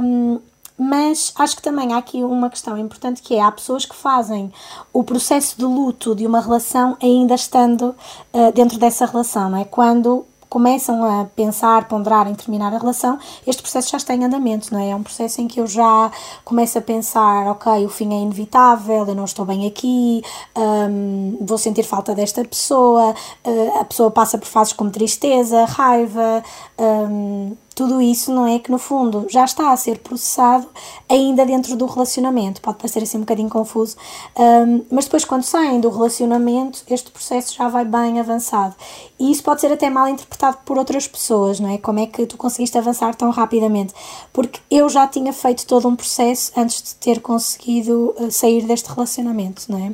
Um, 0.03 0.39
mas 0.77 1.33
acho 1.35 1.55
que 1.55 1.63
também 1.63 1.93
há 1.93 1.97
aqui 1.97 2.23
uma 2.23 2.49
questão 2.49 2.77
importante 2.77 3.23
que 3.23 3.35
é 3.35 3.41
há 3.41 3.51
pessoas 3.51 3.85
que 3.85 3.95
fazem 3.95 4.51
o 4.93 5.03
processo 5.03 5.57
de 5.57 5.65
luto 5.65 6.15
de 6.15 6.25
uma 6.27 6.41
relação 6.41 6.95
ainda 7.01 7.33
estando 7.33 7.95
uh, 8.33 8.51
dentro 8.53 8.77
dessa 8.77 9.07
relação, 9.07 9.49
não 9.49 9.57
é? 9.57 9.65
Quando 9.65 10.27
começam 10.51 11.01
a 11.05 11.23
pensar, 11.33 11.87
ponderar 11.87 12.27
em 12.27 12.35
terminar 12.35 12.73
a 12.73 12.77
relação, 12.77 13.17
este 13.47 13.61
processo 13.61 13.89
já 13.89 13.95
está 13.95 14.13
em 14.13 14.25
andamento, 14.25 14.73
não 14.73 14.81
é? 14.81 14.89
É 14.89 14.95
um 14.95 15.01
processo 15.01 15.39
em 15.39 15.47
que 15.47 15.61
eu 15.61 15.65
já 15.65 16.11
começo 16.43 16.77
a 16.77 16.81
pensar, 16.81 17.47
ok, 17.47 17.85
o 17.85 17.87
fim 17.87 18.13
é 18.13 18.21
inevitável, 18.21 19.07
eu 19.07 19.15
não 19.15 19.23
estou 19.23 19.45
bem 19.45 19.65
aqui, 19.65 20.21
um, 20.57 21.37
vou 21.39 21.57
sentir 21.57 21.83
falta 21.83 22.13
desta 22.13 22.43
pessoa, 22.43 23.15
uh, 23.45 23.79
a 23.79 23.85
pessoa 23.85 24.11
passa 24.11 24.37
por 24.37 24.45
fases 24.45 24.73
como 24.73 24.91
tristeza, 24.91 25.63
raiva, 25.63 26.43
um, 26.77 27.55
tudo 27.75 28.01
isso 28.01 28.31
não 28.33 28.45
é 28.45 28.59
que 28.59 28.69
no 28.69 28.77
fundo 28.77 29.25
já 29.29 29.45
está 29.45 29.71
a 29.71 29.77
ser 29.77 29.99
processado 29.99 30.67
ainda 31.07 31.45
dentro 31.45 31.75
do 31.75 31.85
relacionamento. 31.85 32.61
Pode 32.61 32.77
parecer 32.77 33.01
assim 33.03 33.17
um 33.17 33.21
bocadinho 33.21 33.49
confuso, 33.49 33.95
um, 34.37 34.83
mas 34.91 35.05
depois 35.05 35.23
quando 35.23 35.43
saem 35.43 35.79
do 35.79 35.89
relacionamento, 35.89 36.83
este 36.89 37.09
processo 37.11 37.55
já 37.55 37.69
vai 37.69 37.85
bem 37.85 38.19
avançado. 38.19 38.75
E 39.17 39.31
isso 39.31 39.43
pode 39.43 39.61
ser 39.61 39.71
até 39.71 39.89
mal 39.89 40.07
interpretado 40.07 40.57
por 40.65 40.77
outras 40.77 41.07
pessoas, 41.07 41.59
não 41.59 41.69
é? 41.69 41.77
Como 41.77 41.99
é 41.99 42.07
que 42.07 42.25
tu 42.25 42.37
conseguiste 42.37 42.77
avançar 42.77 43.15
tão 43.15 43.29
rapidamente? 43.29 43.93
Porque 44.33 44.59
eu 44.69 44.89
já 44.89 45.07
tinha 45.07 45.31
feito 45.31 45.65
todo 45.65 45.87
um 45.87 45.95
processo 45.95 46.51
antes 46.57 46.81
de 46.81 46.95
ter 46.95 47.21
conseguido 47.21 48.13
uh, 48.19 48.31
sair 48.31 48.63
deste 48.65 48.89
relacionamento, 48.89 49.63
não 49.69 49.77
é? 49.77 49.93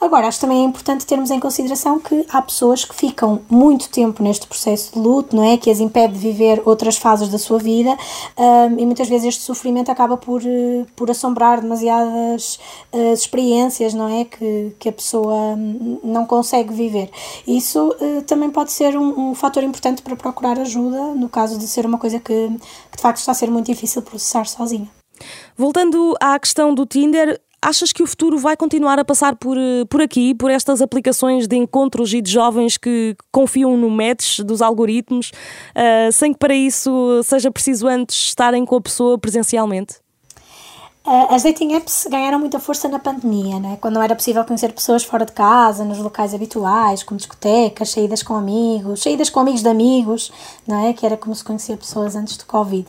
Agora, 0.00 0.28
acho 0.28 0.40
também 0.40 0.62
é 0.62 0.64
importante 0.64 1.06
termos 1.06 1.30
em 1.30 1.40
consideração 1.40 1.98
que 1.98 2.26
há 2.28 2.42
pessoas 2.42 2.84
que 2.84 2.94
ficam 2.94 3.40
muito 3.48 3.88
tempo 3.88 4.22
neste 4.22 4.46
processo 4.46 4.92
de 4.92 4.98
luto, 4.98 5.34
não 5.34 5.42
é? 5.42 5.56
Que 5.56 5.70
as 5.70 5.80
impede 5.80 6.12
de 6.12 6.18
viver 6.18 6.62
outras 6.66 6.96
fases 6.96 7.28
da 7.28 7.38
sua 7.38 7.58
vida 7.58 7.96
um, 8.36 8.78
e 8.78 8.84
muitas 8.84 9.08
vezes 9.08 9.28
este 9.28 9.42
sofrimento 9.42 9.90
acaba 9.90 10.16
por, 10.16 10.42
eh, 10.44 10.84
por 10.94 11.10
assombrar 11.10 11.60
demasiadas 11.60 12.58
uh, 12.92 13.12
experiências, 13.12 13.94
não 13.94 14.08
é? 14.08 14.24
Que, 14.24 14.74
que 14.78 14.88
a 14.88 14.92
pessoa 14.92 15.56
não 16.04 16.26
consegue 16.26 16.72
viver. 16.72 17.10
Isso 17.46 17.88
uh, 17.88 18.22
também 18.22 18.50
pode 18.50 18.72
ser 18.72 18.96
um, 18.96 19.30
um 19.30 19.34
fator 19.34 19.62
importante 19.62 20.02
para 20.02 20.14
procurar 20.14 20.58
ajuda, 20.58 21.14
no 21.14 21.28
caso 21.28 21.58
de 21.58 21.66
ser 21.66 21.86
uma 21.86 21.98
coisa 21.98 22.18
que, 22.18 22.48
que 22.90 22.96
de 22.96 23.02
facto 23.02 23.18
está 23.18 23.32
a 23.32 23.34
ser 23.34 23.50
muito 23.50 23.66
difícil 23.66 24.02
processar 24.02 24.46
sozinha. 24.46 24.88
Voltando 25.56 26.14
à 26.20 26.38
questão 26.38 26.74
do 26.74 26.84
Tinder, 26.84 27.40
Achas 27.66 27.92
que 27.92 28.00
o 28.00 28.06
futuro 28.06 28.38
vai 28.38 28.56
continuar 28.56 28.96
a 28.96 29.04
passar 29.04 29.34
por, 29.34 29.58
eh, 29.58 29.84
por 29.90 30.00
aqui, 30.00 30.32
por 30.36 30.52
estas 30.52 30.80
aplicações 30.80 31.48
de 31.48 31.56
encontros 31.56 32.14
e 32.14 32.22
de 32.22 32.30
jovens 32.30 32.76
que 32.76 33.16
confiam 33.32 33.76
no 33.76 33.90
match 33.90 34.38
dos 34.38 34.62
algoritmos, 34.62 35.32
uh, 35.74 36.12
sem 36.12 36.32
que 36.32 36.38
para 36.38 36.54
isso 36.54 37.20
seja 37.24 37.50
preciso 37.50 37.88
antes 37.88 38.16
estarem 38.28 38.64
com 38.64 38.76
a 38.76 38.80
pessoa 38.80 39.18
presencialmente? 39.18 39.96
Eh, 41.06 41.34
as 41.34 41.44
dating 41.44 41.72
apps 41.74 42.08
ganharam 42.10 42.38
muita 42.40 42.58
força 42.58 42.88
na 42.88 42.98
pandemia, 42.98 43.60
né? 43.60 43.78
quando 43.80 43.94
não 43.94 44.02
era 44.02 44.16
possível 44.16 44.44
conhecer 44.44 44.72
pessoas 44.72 45.04
fora 45.04 45.24
de 45.24 45.30
casa, 45.30 45.84
nos 45.84 45.98
locais 45.98 46.34
habituais, 46.34 47.04
como 47.04 47.16
discotecas, 47.16 47.90
saídas 47.90 48.24
com 48.24 48.34
amigos, 48.34 49.02
saídas 49.02 49.30
com 49.30 49.38
amigos 49.38 49.62
de 49.62 49.68
amigos, 49.68 50.32
não 50.66 50.84
é? 50.84 50.92
que 50.92 51.06
era 51.06 51.16
como 51.16 51.32
se 51.32 51.44
conhecia 51.44 51.76
pessoas 51.76 52.16
antes 52.16 52.36
do 52.36 52.44
Covid. 52.44 52.88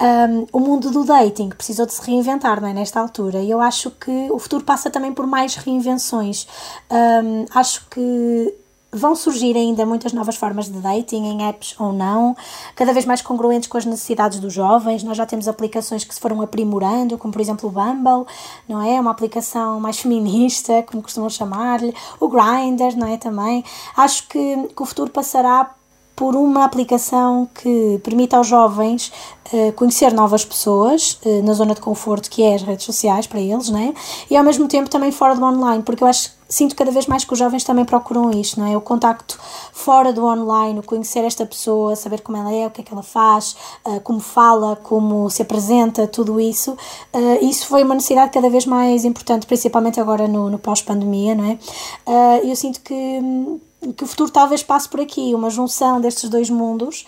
Um, 0.00 0.46
o 0.52 0.60
mundo 0.60 0.92
do 0.92 1.04
dating 1.04 1.48
precisou 1.48 1.86
de 1.86 1.94
se 1.94 2.02
reinventar 2.08 2.60
não 2.60 2.68
é? 2.68 2.72
nesta 2.72 3.00
altura 3.00 3.40
e 3.40 3.50
eu 3.50 3.60
acho 3.60 3.90
que 3.90 4.28
o 4.30 4.38
futuro 4.38 4.64
passa 4.64 4.88
também 4.88 5.12
por 5.12 5.26
mais 5.26 5.56
reinvenções. 5.56 6.46
Um, 6.88 7.46
acho 7.52 7.84
que 7.90 8.54
Vão 8.96 9.14
surgir 9.14 9.56
ainda 9.56 9.84
muitas 9.84 10.12
novas 10.12 10.36
formas 10.36 10.66
de 10.66 10.78
dating, 10.78 11.24
em 11.24 11.48
apps 11.48 11.74
ou 11.78 11.92
não, 11.92 12.34
cada 12.74 12.92
vez 12.92 13.04
mais 13.04 13.20
congruentes 13.20 13.68
com 13.68 13.76
as 13.76 13.84
necessidades 13.84 14.40
dos 14.40 14.52
jovens. 14.52 15.02
Nós 15.02 15.16
já 15.16 15.26
temos 15.26 15.46
aplicações 15.46 16.02
que 16.02 16.14
se 16.14 16.20
foram 16.20 16.40
aprimorando, 16.40 17.18
como 17.18 17.32
por 17.32 17.40
exemplo 17.40 17.68
o 17.68 17.72
Bumble, 17.72 18.26
não 18.66 18.80
é? 18.80 18.98
Uma 18.98 19.10
aplicação 19.10 19.78
mais 19.78 19.98
feminista, 19.98 20.82
como 20.82 21.02
costumam 21.02 21.28
chamar-lhe, 21.28 21.94
o 22.18 22.28
Grindr, 22.28 22.96
não 22.96 23.06
é? 23.06 23.16
Também. 23.16 23.62
Acho 23.96 24.26
que, 24.28 24.68
que 24.74 24.82
o 24.82 24.86
futuro 24.86 25.10
passará 25.10 25.74
por 26.16 26.34
uma 26.34 26.64
aplicação 26.64 27.46
que 27.54 28.00
permita 28.02 28.38
aos 28.38 28.46
jovens 28.46 29.12
uh, 29.52 29.70
conhecer 29.72 30.14
novas 30.14 30.46
pessoas 30.46 31.20
uh, 31.22 31.42
na 31.42 31.52
zona 31.52 31.74
de 31.74 31.80
conforto 31.82 32.30
que 32.30 32.42
é 32.42 32.54
as 32.54 32.62
redes 32.62 32.86
sociais 32.86 33.26
para 33.26 33.38
eles, 33.38 33.68
né? 33.68 33.92
E 34.30 34.36
ao 34.36 34.42
mesmo 34.42 34.66
tempo 34.66 34.88
também 34.88 35.12
fora 35.12 35.34
do 35.34 35.44
online, 35.44 35.82
porque 35.82 36.02
eu 36.02 36.08
acho 36.08 36.35
sinto 36.48 36.76
cada 36.76 36.90
vez 36.90 37.06
mais 37.06 37.24
que 37.24 37.32
os 37.32 37.38
jovens 37.38 37.64
também 37.64 37.84
procuram 37.84 38.30
isto, 38.30 38.60
não 38.60 38.66
é? 38.66 38.76
O 38.76 38.80
contacto 38.80 39.38
fora 39.72 40.12
do 40.12 40.24
online, 40.24 40.78
o 40.78 40.82
conhecer 40.82 41.24
esta 41.24 41.44
pessoa, 41.44 41.96
saber 41.96 42.20
como 42.20 42.38
ela 42.38 42.52
é, 42.52 42.66
o 42.66 42.70
que 42.70 42.80
é 42.80 42.84
que 42.84 42.92
ela 42.92 43.02
faz, 43.02 43.56
uh, 43.84 44.00
como 44.00 44.20
fala, 44.20 44.76
como 44.76 45.28
se 45.30 45.42
apresenta, 45.42 46.06
tudo 46.06 46.40
isso. 46.40 46.72
Uh, 47.12 47.44
isso 47.44 47.66
foi 47.66 47.82
uma 47.82 47.94
necessidade 47.94 48.32
cada 48.32 48.48
vez 48.48 48.66
mais 48.66 49.04
importante, 49.04 49.46
principalmente 49.46 50.00
agora 50.00 50.28
no, 50.28 50.50
no 50.50 50.58
pós-pandemia, 50.58 51.34
não 51.34 51.44
é? 51.44 51.58
Uh, 52.06 52.48
eu 52.48 52.56
sinto 52.56 52.80
que 52.80 52.94
hum, 52.94 53.60
que 53.92 54.04
o 54.04 54.06
futuro 54.06 54.30
talvez 54.30 54.62
passe 54.62 54.88
por 54.88 55.00
aqui, 55.00 55.34
uma 55.34 55.50
junção 55.50 56.00
destes 56.00 56.28
dois 56.28 56.50
mundos, 56.50 57.06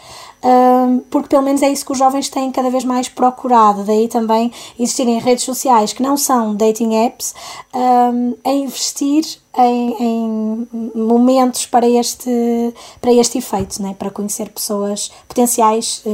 porque 1.10 1.28
pelo 1.28 1.42
menos 1.42 1.62
é 1.62 1.70
isso 1.70 1.84
que 1.84 1.92
os 1.92 1.98
jovens 1.98 2.28
têm 2.28 2.50
cada 2.50 2.70
vez 2.70 2.84
mais 2.84 3.08
procurado. 3.08 3.84
Daí 3.84 4.08
também 4.08 4.52
existirem 4.78 5.18
redes 5.18 5.44
sociais 5.44 5.92
que 5.92 6.02
não 6.02 6.16
são 6.16 6.54
dating 6.54 6.94
apps, 7.06 7.34
a 8.44 8.50
investir 8.50 9.24
em, 9.56 9.96
em, 10.00 10.68
momentos 10.94 11.66
para 11.66 11.88
este, 11.88 12.30
para 13.00 13.12
este 13.12 13.38
efeito, 13.38 13.82
né? 13.82 13.94
para 13.98 14.10
conhecer 14.10 14.50
pessoas, 14.50 15.10
potenciais 15.26 16.04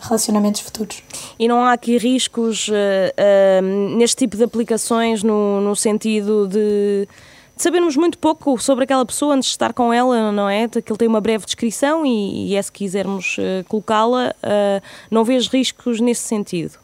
relacionamentos 0.00 0.60
futuros. 0.60 1.02
E 1.38 1.48
não 1.48 1.64
há 1.64 1.72
aqui 1.72 1.98
riscos 1.98 2.68
uh, 2.68 2.72
uh, 2.72 3.96
neste 3.96 4.16
tipo 4.16 4.36
de 4.36 4.44
aplicações 4.44 5.22
no, 5.22 5.60
no 5.60 5.74
sentido 5.74 6.46
de 6.46 7.08
sabermos 7.56 7.96
muito 7.96 8.18
pouco 8.18 8.60
sobre 8.60 8.84
aquela 8.84 9.04
pessoa 9.04 9.34
antes 9.34 9.48
de 9.48 9.54
estar 9.54 9.72
com 9.72 9.92
ela, 9.92 10.32
não 10.32 10.48
é? 10.48 10.68
Que 10.68 10.90
ele 10.90 10.98
tem 10.98 11.08
uma 11.08 11.20
breve 11.20 11.44
descrição 11.44 12.04
e, 12.04 12.50
e 12.50 12.56
é 12.56 12.62
se 12.62 12.72
quisermos 12.72 13.36
uh, 13.38 13.64
colocá-la, 13.68 14.34
uh, 14.42 14.82
não 15.10 15.24
vês 15.24 15.46
riscos 15.48 16.00
nesse 16.00 16.22
sentido? 16.22 16.78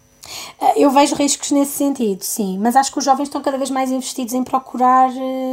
Eh, 0.61 0.85
eu 0.85 0.91
vejo 0.91 1.15
riscos 1.15 1.51
nesse 1.51 1.73
sentido, 1.73 2.23
sim, 2.23 2.59
mas 2.59 2.77
acho 2.77 2.93
que 2.93 2.99
os 2.99 3.05
jovens 3.05 3.29
estão 3.29 3.41
cada 3.41 3.57
vez 3.57 3.71
mais 3.71 3.91
investidos 3.91 4.35
em 4.35 4.45
procurar 4.45 5.11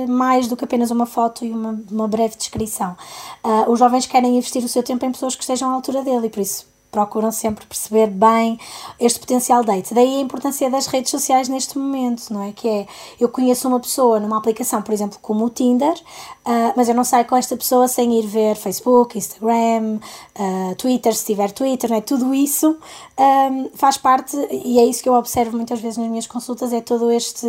mais 0.07 0.47
do 0.47 0.57
que 0.57 0.65
apenas 0.65 0.91
uma 0.91 1.05
foto 1.05 1.45
e 1.45 1.51
uma, 1.51 1.81
uma 1.89 2.07
breve 2.07 2.35
descrição. 2.35 2.95
Uh, 3.43 3.71
os 3.71 3.79
jovens 3.79 4.05
querem 4.05 4.37
investir 4.37 4.63
o 4.63 4.67
seu 4.67 4.83
tempo 4.83 5.05
em 5.05 5.11
pessoas 5.11 5.33
que 5.33 5.43
estejam 5.43 5.69
à 5.69 5.73
altura 5.73 6.03
dele 6.03 6.27
e 6.27 6.29
por 6.29 6.41
isso 6.41 6.74
procuram 6.95 7.29
sempre 7.29 7.65
perceber 7.65 8.07
bem 8.07 8.57
este 8.97 9.19
potencial 9.19 9.65
date. 9.65 9.93
Daí 9.93 10.15
a 10.15 10.21
importância 10.21 10.69
das 10.69 10.87
redes 10.87 11.11
sociais 11.11 11.49
neste 11.49 11.77
momento, 11.77 12.33
não 12.33 12.41
é? 12.41 12.53
Que 12.53 12.69
é, 12.69 12.87
eu 13.19 13.27
conheço 13.27 13.67
uma 13.67 13.81
pessoa 13.81 14.17
numa 14.17 14.37
aplicação, 14.37 14.81
por 14.81 14.93
exemplo, 14.93 15.19
como 15.21 15.43
o 15.43 15.49
Tinder, 15.49 15.93
uh, 15.93 16.71
mas 16.73 16.87
eu 16.87 16.95
não 16.95 17.03
saio 17.03 17.25
com 17.25 17.35
esta 17.35 17.57
pessoa 17.57 17.89
sem 17.89 18.17
ir 18.17 18.25
ver 18.25 18.55
Facebook, 18.55 19.17
Instagram, 19.17 19.99
uh, 20.39 20.75
Twitter, 20.77 21.13
se 21.13 21.25
tiver 21.25 21.51
Twitter, 21.51 21.89
não 21.89 21.97
é? 21.97 22.01
Tudo 22.01 22.33
isso 22.33 22.77
um, 23.19 23.69
faz 23.73 23.97
parte, 23.97 24.37
e 24.49 24.79
é 24.79 24.85
isso 24.85 25.03
que 25.03 25.09
eu 25.09 25.13
observo 25.15 25.57
muitas 25.57 25.81
vezes 25.81 25.97
nas 25.97 26.07
minhas 26.07 26.27
consultas, 26.27 26.71
é 26.71 26.79
todo 26.79 27.11
este, 27.11 27.45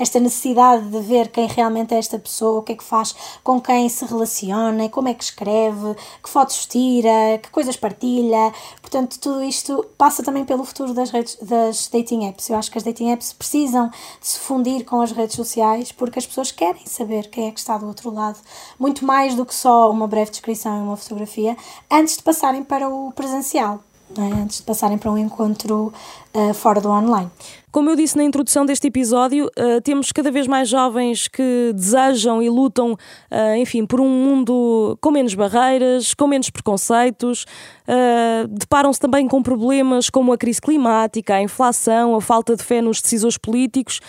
esta 0.00 0.18
necessidade 0.18 0.88
de 0.88 0.98
ver 0.98 1.28
quem 1.28 1.46
realmente 1.46 1.94
é 1.94 1.98
esta 1.98 2.18
pessoa, 2.18 2.58
o 2.58 2.62
que 2.62 2.72
é 2.72 2.74
que 2.74 2.82
faz, 2.82 3.14
com 3.44 3.60
quem 3.60 3.88
se 3.88 4.04
relaciona, 4.04 4.88
como 4.88 5.06
é 5.06 5.14
que 5.14 5.22
escreve, 5.22 5.94
que 6.20 6.28
fotos 6.28 6.66
tira, 6.66 7.38
que 7.40 7.50
coisas 7.50 7.76
partilha, 7.76 8.52
Portanto, 8.80 9.18
tudo 9.20 9.42
isto 9.42 9.86
passa 9.96 10.22
também 10.22 10.44
pelo 10.44 10.64
futuro 10.64 10.92
das 10.92 11.10
redes 11.10 11.36
das 11.40 11.88
dating 11.88 12.26
apps. 12.26 12.48
Eu 12.48 12.56
acho 12.56 12.70
que 12.70 12.78
as 12.78 12.84
dating 12.84 13.10
apps 13.10 13.32
precisam 13.32 13.88
de 13.88 14.26
se 14.26 14.38
fundir 14.38 14.84
com 14.84 15.00
as 15.00 15.12
redes 15.12 15.36
sociais 15.36 15.92
porque 15.92 16.18
as 16.18 16.26
pessoas 16.26 16.50
querem 16.50 16.84
saber 16.86 17.28
quem 17.28 17.48
é 17.48 17.50
que 17.50 17.60
está 17.60 17.78
do 17.78 17.86
outro 17.86 18.10
lado, 18.10 18.38
muito 18.78 19.04
mais 19.04 19.34
do 19.34 19.46
que 19.46 19.54
só 19.54 19.90
uma 19.90 20.08
breve 20.08 20.30
descrição 20.30 20.78
e 20.78 20.82
uma 20.82 20.96
fotografia, 20.96 21.56
antes 21.90 22.16
de 22.16 22.22
passarem 22.22 22.64
para 22.64 22.88
o 22.88 23.12
presencial. 23.12 23.80
É? 24.16 24.42
Antes 24.42 24.56
de 24.56 24.64
passarem 24.64 24.98
para 24.98 25.10
um 25.12 25.16
encontro 25.16 25.92
uh, 26.34 26.54
fora 26.54 26.80
do 26.80 26.88
online. 26.88 27.30
Como 27.72 27.88
eu 27.88 27.94
disse 27.94 28.16
na 28.16 28.24
introdução 28.24 28.66
deste 28.66 28.88
episódio, 28.88 29.46
uh, 29.46 29.80
temos 29.80 30.10
cada 30.10 30.28
vez 30.28 30.48
mais 30.48 30.68
jovens 30.68 31.28
que 31.28 31.72
desejam 31.72 32.42
e 32.42 32.50
lutam, 32.50 32.94
uh, 32.94 33.56
enfim, 33.56 33.86
por 33.86 34.00
um 34.00 34.08
mundo 34.08 34.98
com 35.00 35.12
menos 35.12 35.34
barreiras, 35.34 36.12
com 36.12 36.26
menos 36.26 36.50
preconceitos. 36.50 37.44
Uh, 37.86 38.48
Deparam-se 38.48 38.98
também 38.98 39.28
com 39.28 39.40
problemas 39.40 40.10
como 40.10 40.32
a 40.32 40.36
crise 40.36 40.60
climática, 40.60 41.36
a 41.36 41.42
inflação, 41.42 42.16
a 42.16 42.20
falta 42.20 42.56
de 42.56 42.64
fé 42.64 42.82
nos 42.82 43.00
decisores 43.00 43.38
políticos, 43.38 44.00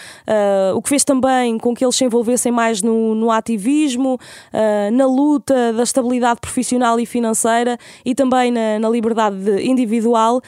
o 0.75 0.81
que 0.81 0.89
fez 0.89 1.03
também 1.03 1.57
com 1.57 1.73
que 1.73 1.83
eles 1.83 1.95
se 1.95 2.03
envolvessem 2.03 2.51
mais 2.51 2.81
no, 2.81 3.13
no 3.13 3.29
ativismo, 3.31 4.17
na 4.91 5.05
luta 5.05 5.73
da 5.73 5.83
estabilidade 5.83 6.39
profissional 6.39 6.99
e 6.99 7.05
financeira 7.05 7.77
e 8.05 8.15
também 8.15 8.51
na, 8.51 8.79
na 8.79 8.89
liberdade 8.89 9.61
individual. 9.61 10.41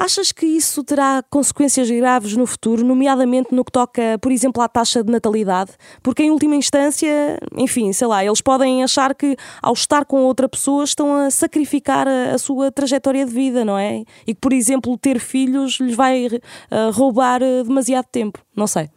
Achas 0.00 0.32
que 0.32 0.46
isso 0.46 0.82
terá 0.82 1.22
consequências 1.28 1.90
graves 1.90 2.34
no 2.34 2.46
futuro, 2.46 2.82
nomeadamente 2.82 3.54
no 3.54 3.62
que 3.62 3.70
toca, 3.70 4.18
por 4.18 4.32
exemplo, 4.32 4.62
à 4.62 4.66
taxa 4.66 5.04
de 5.04 5.12
natalidade? 5.12 5.72
Porque, 6.02 6.22
em 6.22 6.30
última 6.30 6.56
instância, 6.56 7.38
enfim, 7.54 7.92
sei 7.92 8.06
lá, 8.06 8.24
eles 8.24 8.40
podem 8.40 8.82
achar 8.82 9.14
que 9.14 9.36
ao 9.60 9.74
estar 9.74 10.06
com 10.06 10.22
outra 10.22 10.48
pessoa 10.48 10.84
estão 10.84 11.14
a 11.14 11.30
sacrificar 11.30 12.08
a, 12.08 12.34
a 12.34 12.38
sua 12.38 12.72
trajetória 12.72 13.26
de 13.26 13.30
vida, 13.30 13.62
não 13.62 13.76
é? 13.76 14.02
E 14.26 14.34
que, 14.34 14.40
por 14.40 14.54
exemplo, 14.54 14.96
ter 14.96 15.20
filhos 15.20 15.78
lhes 15.78 15.94
vai 15.94 16.28
uh, 16.28 16.40
roubar 16.94 17.42
uh, 17.42 17.62
demasiado 17.62 18.06
tempo. 18.10 18.38
Não 18.56 18.66
sei. 18.66 18.88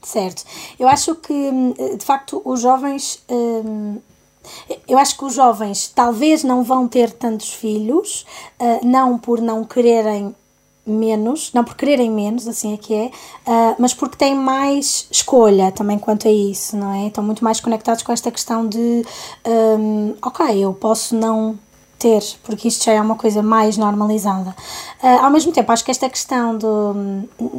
Certo. 0.00 0.44
Eu 0.78 0.86
acho 0.86 1.16
que, 1.16 1.32
hum, 1.32 1.74
de 1.98 2.04
facto, 2.04 2.40
os 2.44 2.60
jovens. 2.60 3.20
Hum, 3.28 3.98
eu 4.88 4.98
acho 4.98 5.16
que 5.16 5.24
os 5.24 5.34
jovens 5.34 5.90
talvez 5.94 6.42
não 6.44 6.62
vão 6.62 6.88
ter 6.88 7.12
tantos 7.12 7.52
filhos, 7.52 8.26
uh, 8.60 8.86
não 8.86 9.18
por 9.18 9.40
não 9.40 9.64
quererem 9.64 10.34
menos, 10.86 11.52
não 11.52 11.64
por 11.64 11.74
quererem 11.74 12.10
menos, 12.10 12.46
assim 12.46 12.72
é 12.72 12.76
que 12.76 12.94
é, 12.94 13.06
uh, 13.06 13.76
mas 13.78 13.92
porque 13.92 14.16
têm 14.16 14.34
mais 14.34 15.08
escolha 15.10 15.72
também 15.72 15.98
quanto 15.98 16.28
a 16.28 16.30
isso, 16.30 16.76
não 16.76 16.92
é? 16.92 17.08
Estão 17.08 17.24
muito 17.24 17.42
mais 17.42 17.60
conectados 17.60 18.02
com 18.02 18.12
esta 18.12 18.30
questão 18.30 18.66
de, 18.66 19.04
um, 19.78 20.14
ok, 20.22 20.64
eu 20.64 20.72
posso 20.72 21.16
não 21.16 21.58
ter, 21.98 22.22
porque 22.42 22.68
isto 22.68 22.84
já 22.84 22.92
é 22.92 23.00
uma 23.00 23.16
coisa 23.16 23.42
mais 23.42 23.76
normalizada. 23.76 24.54
Uh, 25.02 25.24
ao 25.24 25.30
mesmo 25.30 25.52
tempo, 25.52 25.70
acho 25.72 25.84
que 25.84 25.90
esta 25.90 26.08
questão 26.08 26.56
do, 26.56 26.94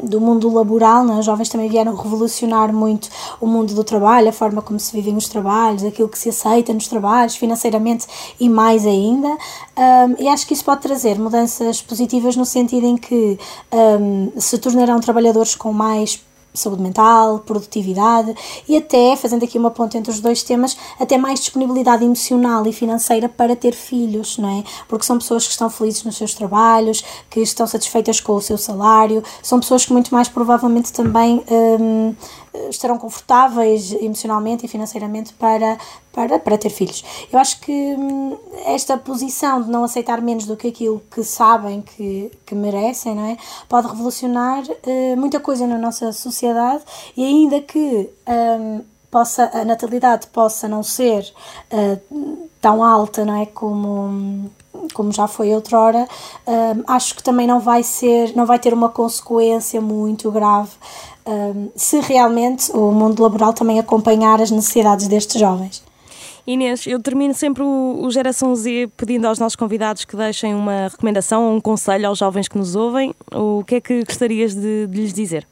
do 0.03 0.21
mundo 0.21 0.53
laboral, 0.53 1.03
né, 1.03 1.17
os 1.17 1.25
jovens 1.25 1.49
também 1.49 1.69
vieram 1.69 1.95
revolucionar 1.95 2.73
muito 2.73 3.09
o 3.41 3.47
mundo 3.47 3.73
do 3.73 3.83
trabalho, 3.83 4.29
a 4.29 4.31
forma 4.31 4.61
como 4.61 4.79
se 4.79 4.95
vivem 4.95 5.15
os 5.15 5.27
trabalhos, 5.27 5.83
aquilo 5.83 6.09
que 6.09 6.17
se 6.17 6.29
aceita 6.29 6.73
nos 6.73 6.87
trabalhos, 6.87 7.35
financeiramente 7.35 8.07
e 8.39 8.49
mais 8.49 8.85
ainda. 8.85 9.27
Um, 9.27 9.37
ah, 9.77 10.07
e 10.19 10.27
acho 10.27 10.45
que 10.45 10.53
isso 10.53 10.63
pode 10.63 10.81
trazer 10.81 11.19
mudanças 11.19 11.81
positivas 11.81 12.35
no 12.35 12.45
sentido 12.45 12.85
em 12.85 12.97
que 12.97 13.39
um, 13.71 14.31
se 14.39 14.57
tornarão 14.57 14.99
trabalhadores 14.99 15.55
com 15.55 15.71
mais 15.71 16.21
saúde 16.57 16.81
mental, 16.81 17.39
produtividade 17.39 18.33
e 18.67 18.77
até, 18.77 19.15
fazendo 19.15 19.43
aqui 19.43 19.57
uma 19.57 19.71
ponta 19.71 19.97
entre 19.97 20.11
os 20.11 20.19
dois 20.19 20.43
temas, 20.43 20.77
até 20.99 21.17
mais 21.17 21.39
disponibilidade 21.39 22.03
emocional 22.03 22.65
e 22.67 22.73
financeira 22.73 23.29
para 23.29 23.55
ter 23.55 23.73
filhos, 23.73 24.37
não 24.37 24.49
é? 24.59 24.63
Porque 24.87 25.05
são 25.05 25.17
pessoas 25.17 25.45
que 25.45 25.51
estão 25.51 25.69
felizes 25.69 26.03
nos 26.03 26.17
seus 26.17 26.33
trabalhos, 26.33 27.03
que 27.29 27.39
estão 27.39 27.67
satisfeitas 27.67 28.19
com 28.19 28.33
o 28.33 28.41
seu 28.41 28.57
salário, 28.57 29.23
são 29.41 29.59
pessoas 29.59 29.85
que 29.85 29.93
muito 29.93 30.13
mais 30.13 30.27
provavelmente 30.27 30.91
também 30.91 31.43
hum, 31.49 32.15
estarão 32.69 32.97
confortáveis 32.97 33.91
emocionalmente 33.93 34.65
e 34.65 34.69
financeiramente 34.69 35.33
para, 35.33 35.77
para, 36.11 36.39
para 36.39 36.57
ter 36.57 36.69
filhos. 36.69 37.03
Eu 37.31 37.39
acho 37.39 37.59
que 37.61 37.71
hum, 37.71 38.37
esta 38.65 38.97
posição 38.97 39.61
de 39.61 39.69
não 39.69 39.83
aceitar 39.83 40.21
menos 40.21 40.45
do 40.45 40.55
que 40.57 40.67
aquilo 40.67 41.01
que 41.11 41.23
sabem 41.23 41.81
que, 41.81 42.31
que 42.45 42.55
merecem, 42.55 43.15
não 43.15 43.25
é? 43.25 43.37
Pode 43.67 43.87
revolucionar 43.87 44.63
uh, 44.63 45.17
muita 45.17 45.39
coisa 45.39 45.65
na 45.67 45.77
nossa 45.77 46.11
sociedade 46.11 46.83
e 47.15 47.23
ainda 47.23 47.61
que 47.61 48.09
um, 48.27 48.81
possa, 49.09 49.49
a 49.53 49.65
natalidade 49.65 50.27
possa 50.27 50.67
não 50.67 50.83
ser 50.83 51.33
uh, 51.71 52.47
tão 52.61 52.83
alta, 52.83 53.25
não 53.25 53.41
é? 53.41 53.45
Como 53.45 54.49
como 54.93 55.11
já 55.11 55.27
foi 55.27 55.53
outrora, 55.53 56.07
um, 56.47 56.83
acho 56.87 57.15
que 57.15 57.23
também 57.23 57.47
não 57.47 57.59
vai 57.59 57.83
ser, 57.83 58.35
não 58.35 58.45
vai 58.45 58.59
ter 58.59 58.73
uma 58.73 58.89
consequência 58.89 59.81
muito 59.81 60.31
grave 60.31 60.71
um, 61.27 61.69
se 61.75 61.99
realmente 61.99 62.71
o 62.71 62.91
mundo 62.91 63.21
laboral 63.21 63.53
também 63.53 63.79
acompanhar 63.79 64.41
as 64.41 64.49
necessidades 64.49 65.07
destes 65.07 65.39
jovens. 65.39 65.83
Inês, 66.47 66.87
eu 66.87 67.01
termino 67.01 67.33
sempre 67.33 67.61
o, 67.61 67.99
o, 68.03 68.09
Geração 68.09 68.55
Z 68.55 68.89
pedindo 68.95 69.27
aos 69.27 69.37
nossos 69.37 69.57
convidados 69.57 70.05
que 70.05 70.15
deixem 70.15 70.55
uma 70.55 70.87
recomendação 70.87 71.43
ou 71.43 71.57
um 71.57 71.59
conselho 71.59 72.07
aos 72.07 72.19
jovens 72.19 72.47
que 72.47 72.57
nos 72.57 72.73
ouvem. 72.73 73.13
O 73.33 73.65
que 73.65 73.75
é 73.75 73.81
que 73.81 74.01
gostarias 74.05 74.55
de, 74.55 74.87
de 74.87 75.01
lhes 75.01 75.11
dizer? 75.11 75.45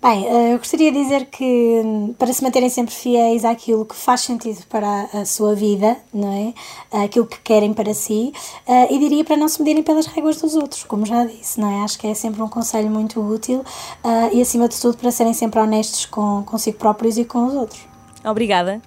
Bem, 0.00 0.26
eh, 0.28 0.54
eu 0.54 0.58
gostaria 0.58 0.92
de 0.92 1.02
dizer 1.02 1.26
que 1.26 1.82
hum, 1.84 2.14
para 2.16 2.32
se 2.32 2.40
manterem 2.40 2.68
sempre 2.68 2.94
fiéis 2.94 3.44
àquilo 3.44 3.84
que 3.84 3.96
faz 3.96 4.20
sentido 4.20 4.64
para 4.68 5.08
a 5.12 5.24
sua 5.24 5.56
vida, 5.56 5.96
não 6.14 6.32
é? 6.32 7.02
Aquilo 7.04 7.26
que 7.26 7.40
querem 7.40 7.74
para 7.74 7.92
si, 7.92 8.32
eh, 8.64 8.94
e 8.94 8.98
diria 9.00 9.24
para 9.24 9.36
não 9.36 9.48
se 9.48 9.60
medirem 9.60 9.82
pelas 9.82 10.06
réguas 10.06 10.40
dos 10.40 10.54
outros, 10.54 10.84
como 10.84 11.04
já 11.04 11.24
disse, 11.24 11.60
não 11.60 11.68
é? 11.68 11.82
Acho 11.82 11.98
que 11.98 12.06
é 12.06 12.14
sempre 12.14 12.40
um 12.40 12.48
conselho 12.48 12.88
muito 12.88 13.20
útil 13.20 13.64
eh, 14.04 14.34
e, 14.34 14.40
acima 14.40 14.68
de 14.68 14.80
tudo, 14.80 14.96
para 14.96 15.10
serem 15.10 15.34
sempre 15.34 15.58
honestos 15.58 16.06
com 16.06 16.44
consigo 16.44 16.78
próprios 16.78 17.18
e 17.18 17.24
com 17.24 17.46
os 17.46 17.54
outros. 17.54 17.80
Obrigada. 18.24 18.80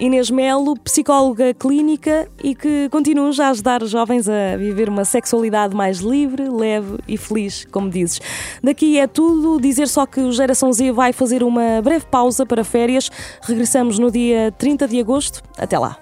Inês 0.00 0.30
Melo, 0.30 0.74
psicóloga 0.78 1.52
clínica 1.52 2.26
e 2.42 2.54
que 2.54 2.88
continua 2.88 3.30
a 3.38 3.50
ajudar 3.50 3.82
os 3.82 3.90
jovens 3.90 4.26
a 4.30 4.56
viver 4.56 4.88
uma 4.88 5.04
sexualidade 5.04 5.76
mais 5.76 5.98
livre, 5.98 6.48
leve 6.48 6.96
e 7.06 7.18
feliz, 7.18 7.66
como 7.70 7.90
dizes. 7.90 8.18
Daqui 8.64 8.98
é 8.98 9.06
tudo. 9.06 9.60
Dizer 9.60 9.88
só 9.88 10.06
que 10.06 10.20
o 10.20 10.32
Geração 10.32 10.72
Z 10.72 10.90
vai 10.92 11.12
fazer 11.12 11.42
uma 11.42 11.82
breve 11.82 12.06
pausa 12.06 12.46
para 12.46 12.64
férias. 12.64 13.10
Regressamos 13.42 13.98
no 13.98 14.10
dia 14.10 14.50
30 14.56 14.88
de 14.88 14.98
agosto. 14.98 15.42
Até 15.58 15.78
lá. 15.78 15.98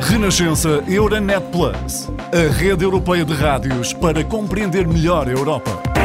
Renascença 0.00 0.82
Euronet 0.88 1.40
Plus, 1.52 2.10
a 2.32 2.52
rede 2.52 2.84
europeia 2.84 3.24
de 3.24 3.32
rádios 3.32 3.92
para 3.92 4.24
compreender 4.24 4.86
melhor 4.88 5.28
a 5.28 5.30
Europa. 5.30 6.03